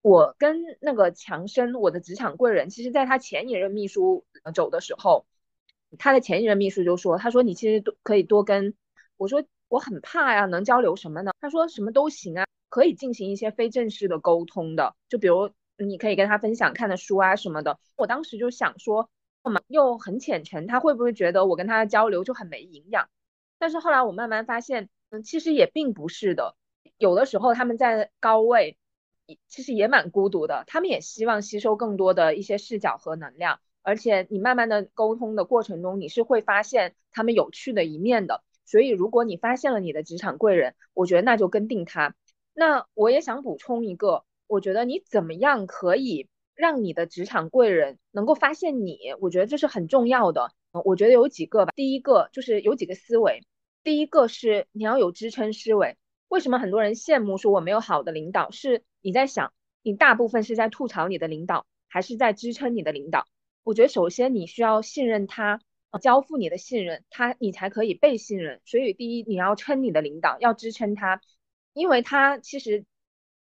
[0.00, 4.24] 我跟那个强生，我的职场贵人，其实在他前一任秘书
[4.54, 5.26] 走的时候，
[5.98, 8.74] 他的前一任秘书就说：“他说你其实都可以多跟
[9.16, 19.10] 我说，我很怕呀，能交流什么呢？”他说：“什么都行啊，可以进行一些非正式的沟通的，就比如你可以跟他分享看的书啊什么的。”我当时就想说，
[19.42, 23.08] 嘛又很浅层，他会不会觉得我跟他的交流就很没营养？
[23.58, 26.54] 但是后来我慢慢发现，嗯，其实也并不是的，
[26.98, 28.78] 有的时候他们在高位。
[29.48, 38.42] 其实也蛮孤独的，他们也希望吸收更多的一些视角和能量，而且你慢慢的沟通的过程中，你是会发现他们有趣的一面的。
[38.64, 42.14] 所以如果你发现了你的职场贵人，我觉得那就跟定他。
[42.54, 48.98] 那我也想补充一个，我觉得你怎么样可以让你的职场贵人能够发现你？
[49.20, 50.52] 我觉得这是很重要的。
[50.84, 53.42] 我觉得有几个吧，第一个就是有几个思维，
[53.82, 55.96] 第一个是你要有支撑思维。
[56.28, 58.50] 为什么很多人羡慕说我没有好的领导？
[58.50, 63.26] 是你在想，你大部分是在吐槽你的领导，还是在支撑你的领导？
[63.64, 65.62] 我觉得首先你需要信任他，
[66.02, 68.60] 交付你的信任，他你才可以被信任。
[68.66, 71.22] 所以第一，你要撑你的领导，要支撑他，
[71.72, 72.84] 因为他其实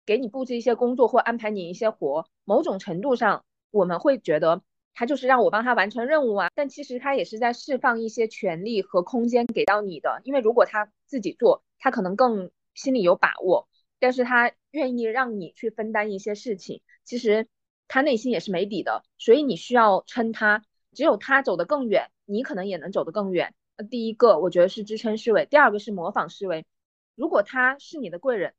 [0.04, 4.60] 给你布置一些工作或安排你一些活，某种程度上我们会觉得
[4.92, 12.50] 他就是让我帮他完成任务啊，但其实他也是在释放一些权利和空间给到你的，因为如果他自己做，他可能更。
[12.76, 17.48] 心里有把握，但是他愿意让你去分担一些事情，其实
[17.88, 20.62] 他内心也是没底的，所以你需要撑他，
[20.92, 23.54] 只有他走得更远，你可能也能走得更远。
[23.78, 26.66] 那第一个我觉得是支撑思维，第二个是模仿思维。
[27.14, 28.52] 如果他是你的贵人，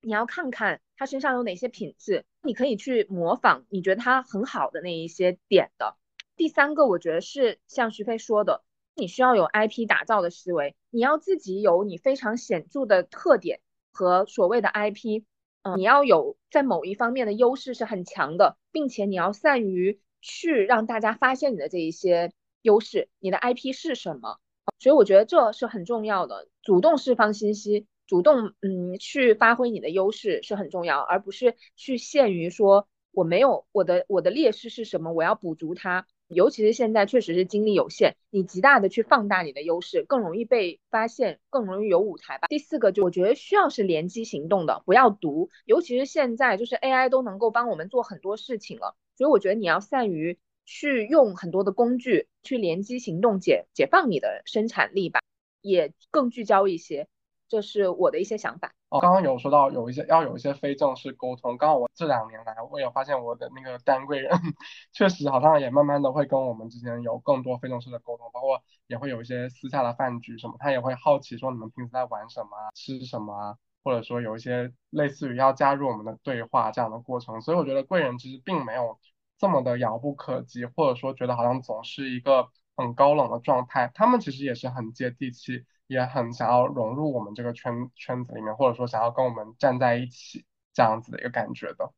[0.00, 5.96] 你要看看他身上有哪些品质，你可以去模仿，你觉得他很好的那一些点的。
[6.34, 8.64] 第三个我觉得是像徐飞说的。
[8.96, 15.24] 你需要有 IP 打造的思维，你要自己有你非常显著的特点和所谓的 IP，
[15.64, 24.38] 嗯，你要有在某一方面的优势是很强的，并且你要善于去让大家发现你的这一些优势，你的 IP 是什么？
[24.78, 36.06] 所以我觉得这是很重要的，主动释放信息，主动嗯去发挥你的优势是很重要，而不是去限于说我没有我的我的劣势是什么，我要补足它。
[36.34, 42.48] 尤其是现在确实是精力有限，你极大的去放大你的优势，更容易被发现，更容易有舞台吧。
[42.48, 45.48] 第四个就我觉得需要是联机行动的，不要读。
[45.64, 55.20] 尤其是现在就是 AI 都能够帮我们做很多事情了，所以我觉得你要善于去用很多的工具去联机行动，解解放你的生产力吧，
[55.60, 57.06] 也更聚焦一些。
[57.46, 58.74] 这是我的一些想法。
[59.00, 61.56] 刚刚有说到有一些要有一些非正式沟通。
[61.56, 64.30] 刚好我这两年来，我也发现我的那个单贵人
[64.92, 77.40] 确实好像也慢慢的会跟我们之间有更多非正式的沟通，包括也会有一些私下的饭局什么，他也会好奇说你们平时在玩什么、吃什么，或者说有一些类似于要加入我们的对话这样的过程。
[77.40, 78.98] 所以我觉得贵人其实并没有
[79.38, 85.64] 这么的遥不可及，或者说觉得好像总是一个很高冷的状态，他们其实也是很接地气。
[85.86, 91.92] 也很想要融入我们这个圈圈子里面，或者说想要跟我们站在一起这样子的一个感觉的。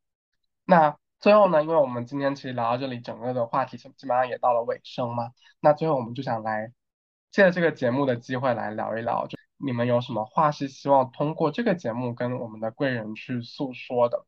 [0.64, 5.32] 那最后呢，因为我们今天其实聊到这里，整个的话题基本上也到了尾声嘛。
[5.60, 6.72] 那最后我们就想来
[7.30, 14.26] 借着这个节目的机会来聊一聊，就你们有什么话是希望通过这个节目跟我们的贵人去诉说的？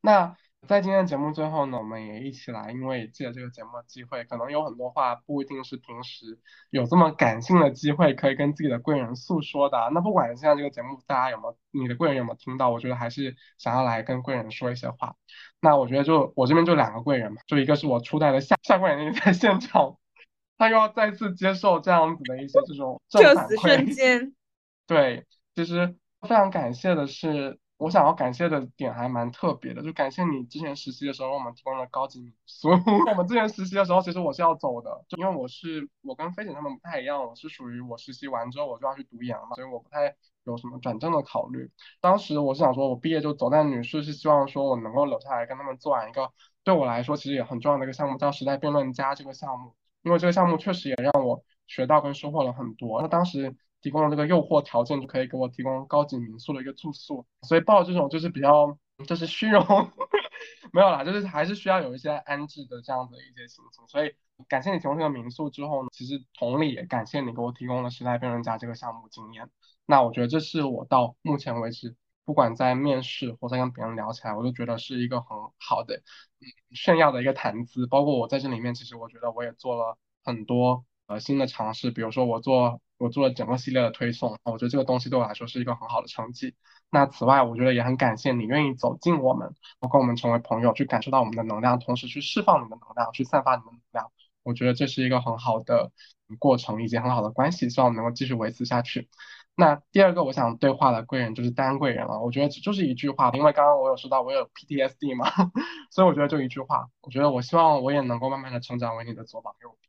[0.00, 0.36] 那。
[0.68, 6.38] 在今天的节目最后呢，我们也一起来，因为借这个节目的机会，可能有很多话不一定是平时
[6.70, 9.90] 有这么感性的机会可以跟自己的贵人诉说的。
[9.92, 15.16] 那不管现在这个节目大家有没有，你的贵人有没有听到，我觉得还是想要来跟贵人说一些话。
[15.60, 19.96] 那我觉得就我这边就两个贵人嘛，就一个是我初代的夏夏贵人在现场，
[20.56, 23.60] 他又要再次接受这样子的一些这种正反馈。
[23.60, 24.34] 瞬间，
[24.86, 27.58] 对，其实非常感谢的是。
[27.80, 32.68] 我想要感谢的点还蛮特别的，就感谢你之前实习的时候为我们提供了高级民宿。
[33.08, 40.14] 我们之前实习的时候，其实我是要走的，就因为我是我跟飞姐他们不太一样，我是属于我实习完之后我就要去读研了嘛，所以我不太
[40.44, 41.70] 有什么转正的考虑。
[42.02, 46.30] 当时我是想说，我毕业就走，但女士是希望说我能够留下来跟他们做完一个
[46.62, 53.00] 对我来说其实也很重要的一个项目，叫时代辩论家这个项目，因为这个项目确实也让我学到跟收获了很多。
[53.00, 53.56] 那当时。
[53.80, 58.76] 提供了这个诱惑条件，就可以给我提供高级民宿的一个住宿，所以抱这种就是比较
[59.06, 59.62] 就是虚荣，
[60.72, 63.82] 没有啦，就是还是需要有一些安置的这样的一些心情。
[63.88, 64.14] 所以
[64.48, 69.48] 感谢你提供这个民宿之后呢，其实同理也感谢你给我提供了时代辩论家这个项目经验。
[69.86, 76.02] 那我觉得这是我到目前为止，不管在面试或者跟别人聊起来，我都觉得是一个很好的
[76.72, 77.86] 炫耀的一个谈资。
[77.86, 82.82] 包括我在这里面，其实我觉得我也做了很多呃新的尝试，比如说我做。
[83.00, 86.54] 我做了整个系列的推送，我觉得这个东西对我来说是一个很好的成绩。
[86.90, 89.54] 那此外，我觉得也很感谢你愿意走进我们，
[89.90, 94.12] 跟我们成为朋友，去感受到我们的能量，同时去释放你的能量，去散发你的能量。
[94.42, 95.92] 我觉得这是一个很好的
[96.38, 99.08] 过程，以及很好的关系，希望我们能够继续维持下去。
[99.54, 102.20] 那第二个我想对话的贵人就是丹贵人了。
[102.20, 105.26] 我觉得这就是一句话，因为刚刚我有说到我有 PTSD 嘛，
[105.90, 109.88] 所以我觉得就一句话，我觉得我希望我也能够慢慢的成长为你的左膀右臂，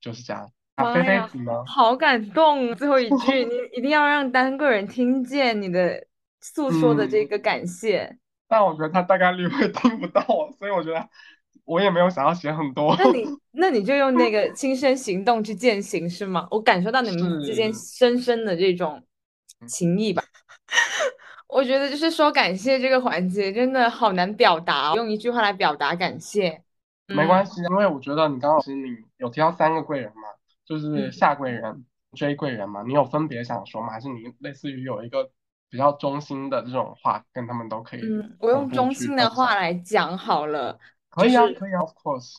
[0.00, 0.50] 就是这样。
[1.66, 6.06] 好感动，最后一 句，你一定要让单个人听见你的
[6.40, 8.18] 诉说的这个感谢。
[8.48, 10.22] 但我觉得他大概率会听不到，
[10.58, 11.08] 所以我觉得
[11.64, 12.94] 我也没有想要写很多。
[12.98, 16.48] 那你 那你就用那个亲身行动去践行是吗？
[16.50, 19.02] 我感受到你们之间深深的这种
[19.66, 20.22] 情谊吧。
[21.48, 26.62] 我觉得就是说感谢这个环节真的好难表达，用一句话来表达感谢。
[27.06, 30.22] 没关系，因为我觉得你刚刚其实你有提到三个贵人嘛。
[30.72, 33.90] 就是下贵人、追贵人嘛，你有分别想说吗？
[33.90, 35.30] 还是你类似于有一个
[35.68, 38.00] 比较中心的这种话，跟他们都可以？
[38.00, 40.78] 嗯，我用中心的话来讲好了。
[41.10, 42.36] 可以啊，可以啊，Of course。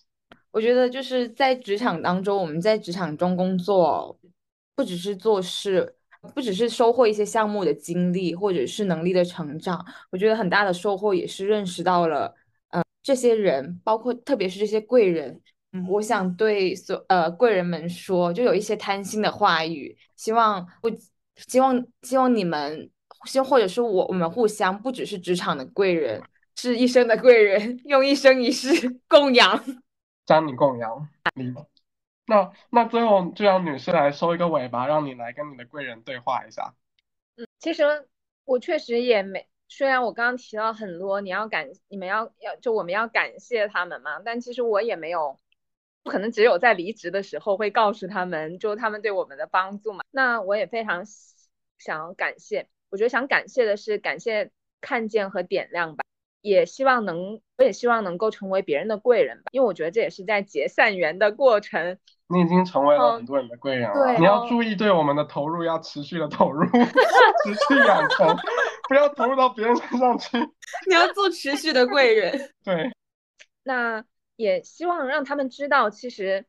[0.49, 4.17] 我觉得就是在职场当中，我们在职场中工作，
[4.75, 5.95] 不只是做事，
[6.33, 12.33] 不只是收获一些项目的经历或者是能力的成长，我觉得很大的收获也是认识到了，
[12.69, 15.39] 呃，这些人，包括特别是这些贵人。
[15.89, 20.89] 我想对所呃贵人们说，就有一些贪心的话语，希望不
[21.35, 22.91] 希望希望你们，
[23.25, 26.21] 希或者是我我们互相，不只是职场的贵人，
[26.55, 28.69] 是一生的贵人，用一生一世
[29.07, 29.63] 供养，
[30.27, 31.09] 将你供养。
[32.27, 36.75] 那那最后就让女士来收一个尾巴，让你来跟你的贵人对话一下。
[37.37, 37.83] 嗯，其实
[38.45, 45.39] 我确实也没，虽然我刚刚提到很多，你要感你们要要就我们要感谢他们嘛，但其实我也没有。
[46.03, 50.03] 不可能只有在离职的时候会告诉他们，就他们对我们的帮助嘛。
[50.11, 51.03] 那我也非常
[51.77, 54.51] 想感谢，我觉得想感谢的是感谢
[54.81, 56.03] 看见和点亮吧，
[56.41, 61.97] 也希望能，我也希望能够成为别人的贵人吧，因为我觉得这也是在结善缘的过程。
[62.27, 68.35] 你已经成为了很多人的贵人了，你要注意对我们的投入要持续的投入， 持续养成，
[68.89, 70.37] 不要投入到别人身上去。
[70.89, 72.51] 你要做持续的贵人。
[72.65, 72.91] 对，
[73.63, 74.03] 那。
[74.35, 76.45] 也希望让他们知道，其实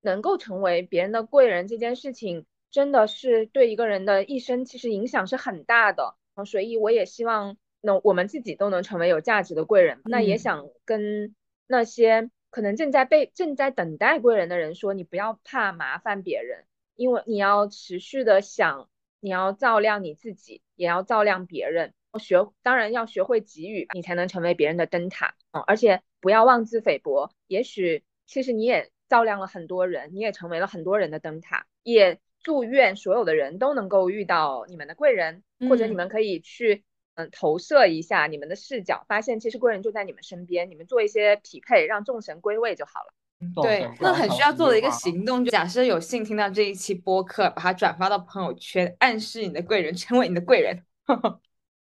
[0.00, 6.16] 能够成为别人的贵人这件事情，真的是对一个人的一生其实影响是很大的。
[6.46, 10.00] 所以我也希望能我们自己都能成为有价值的贵人。
[10.04, 11.34] 那也想跟
[11.66, 16.64] 那些可能正在被正在等待贵人的人说，你不要怕麻烦别人，
[16.96, 18.88] 因为你要持续的想，
[19.20, 21.92] 你要照亮你自己，也要照亮别人。
[22.18, 25.34] 学当然要学会给予，你才能成为别人的灯塔。
[25.52, 26.02] 嗯，而且。
[26.22, 31.64] 不要妄自菲薄，也许其实你也照亮了很多人，你也成为了很多人的灯塔。
[31.82, 36.84] 也祝愿所有的人都能够遇到你们的贵人，或者你们可以去
[37.14, 43.62] 嗯投射一下你们的视角，发现其实贵人就在你们身边，你们做一些匹配，让众神归位就好了。
[43.62, 50.84] 对，那很需要做的一个行动，就假设有幸听到这一期播客，把它转发到朋友圈，暗示你的贵人成为你的贵人。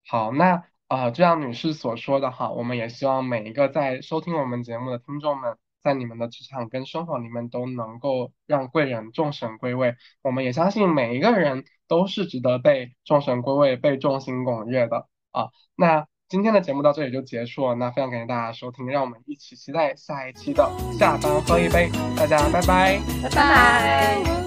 [0.07, 0.63] 好，那。
[0.89, 9.95] 啊，就像女士所说的哈，我们也希望每一个在收听我们节目的听众们，在你们的职场跟生活里面都能够让贵人众神归位。
[10.21, 15.47] 我们也相信每一个人都是值得被众神归位、被众星拱月的啊。
[15.75, 24.42] 那今天的节目到这里就结束了，那非常感谢大家收听，让我们一起期待下一期的下班喝一杯，大家拜拜，拜拜。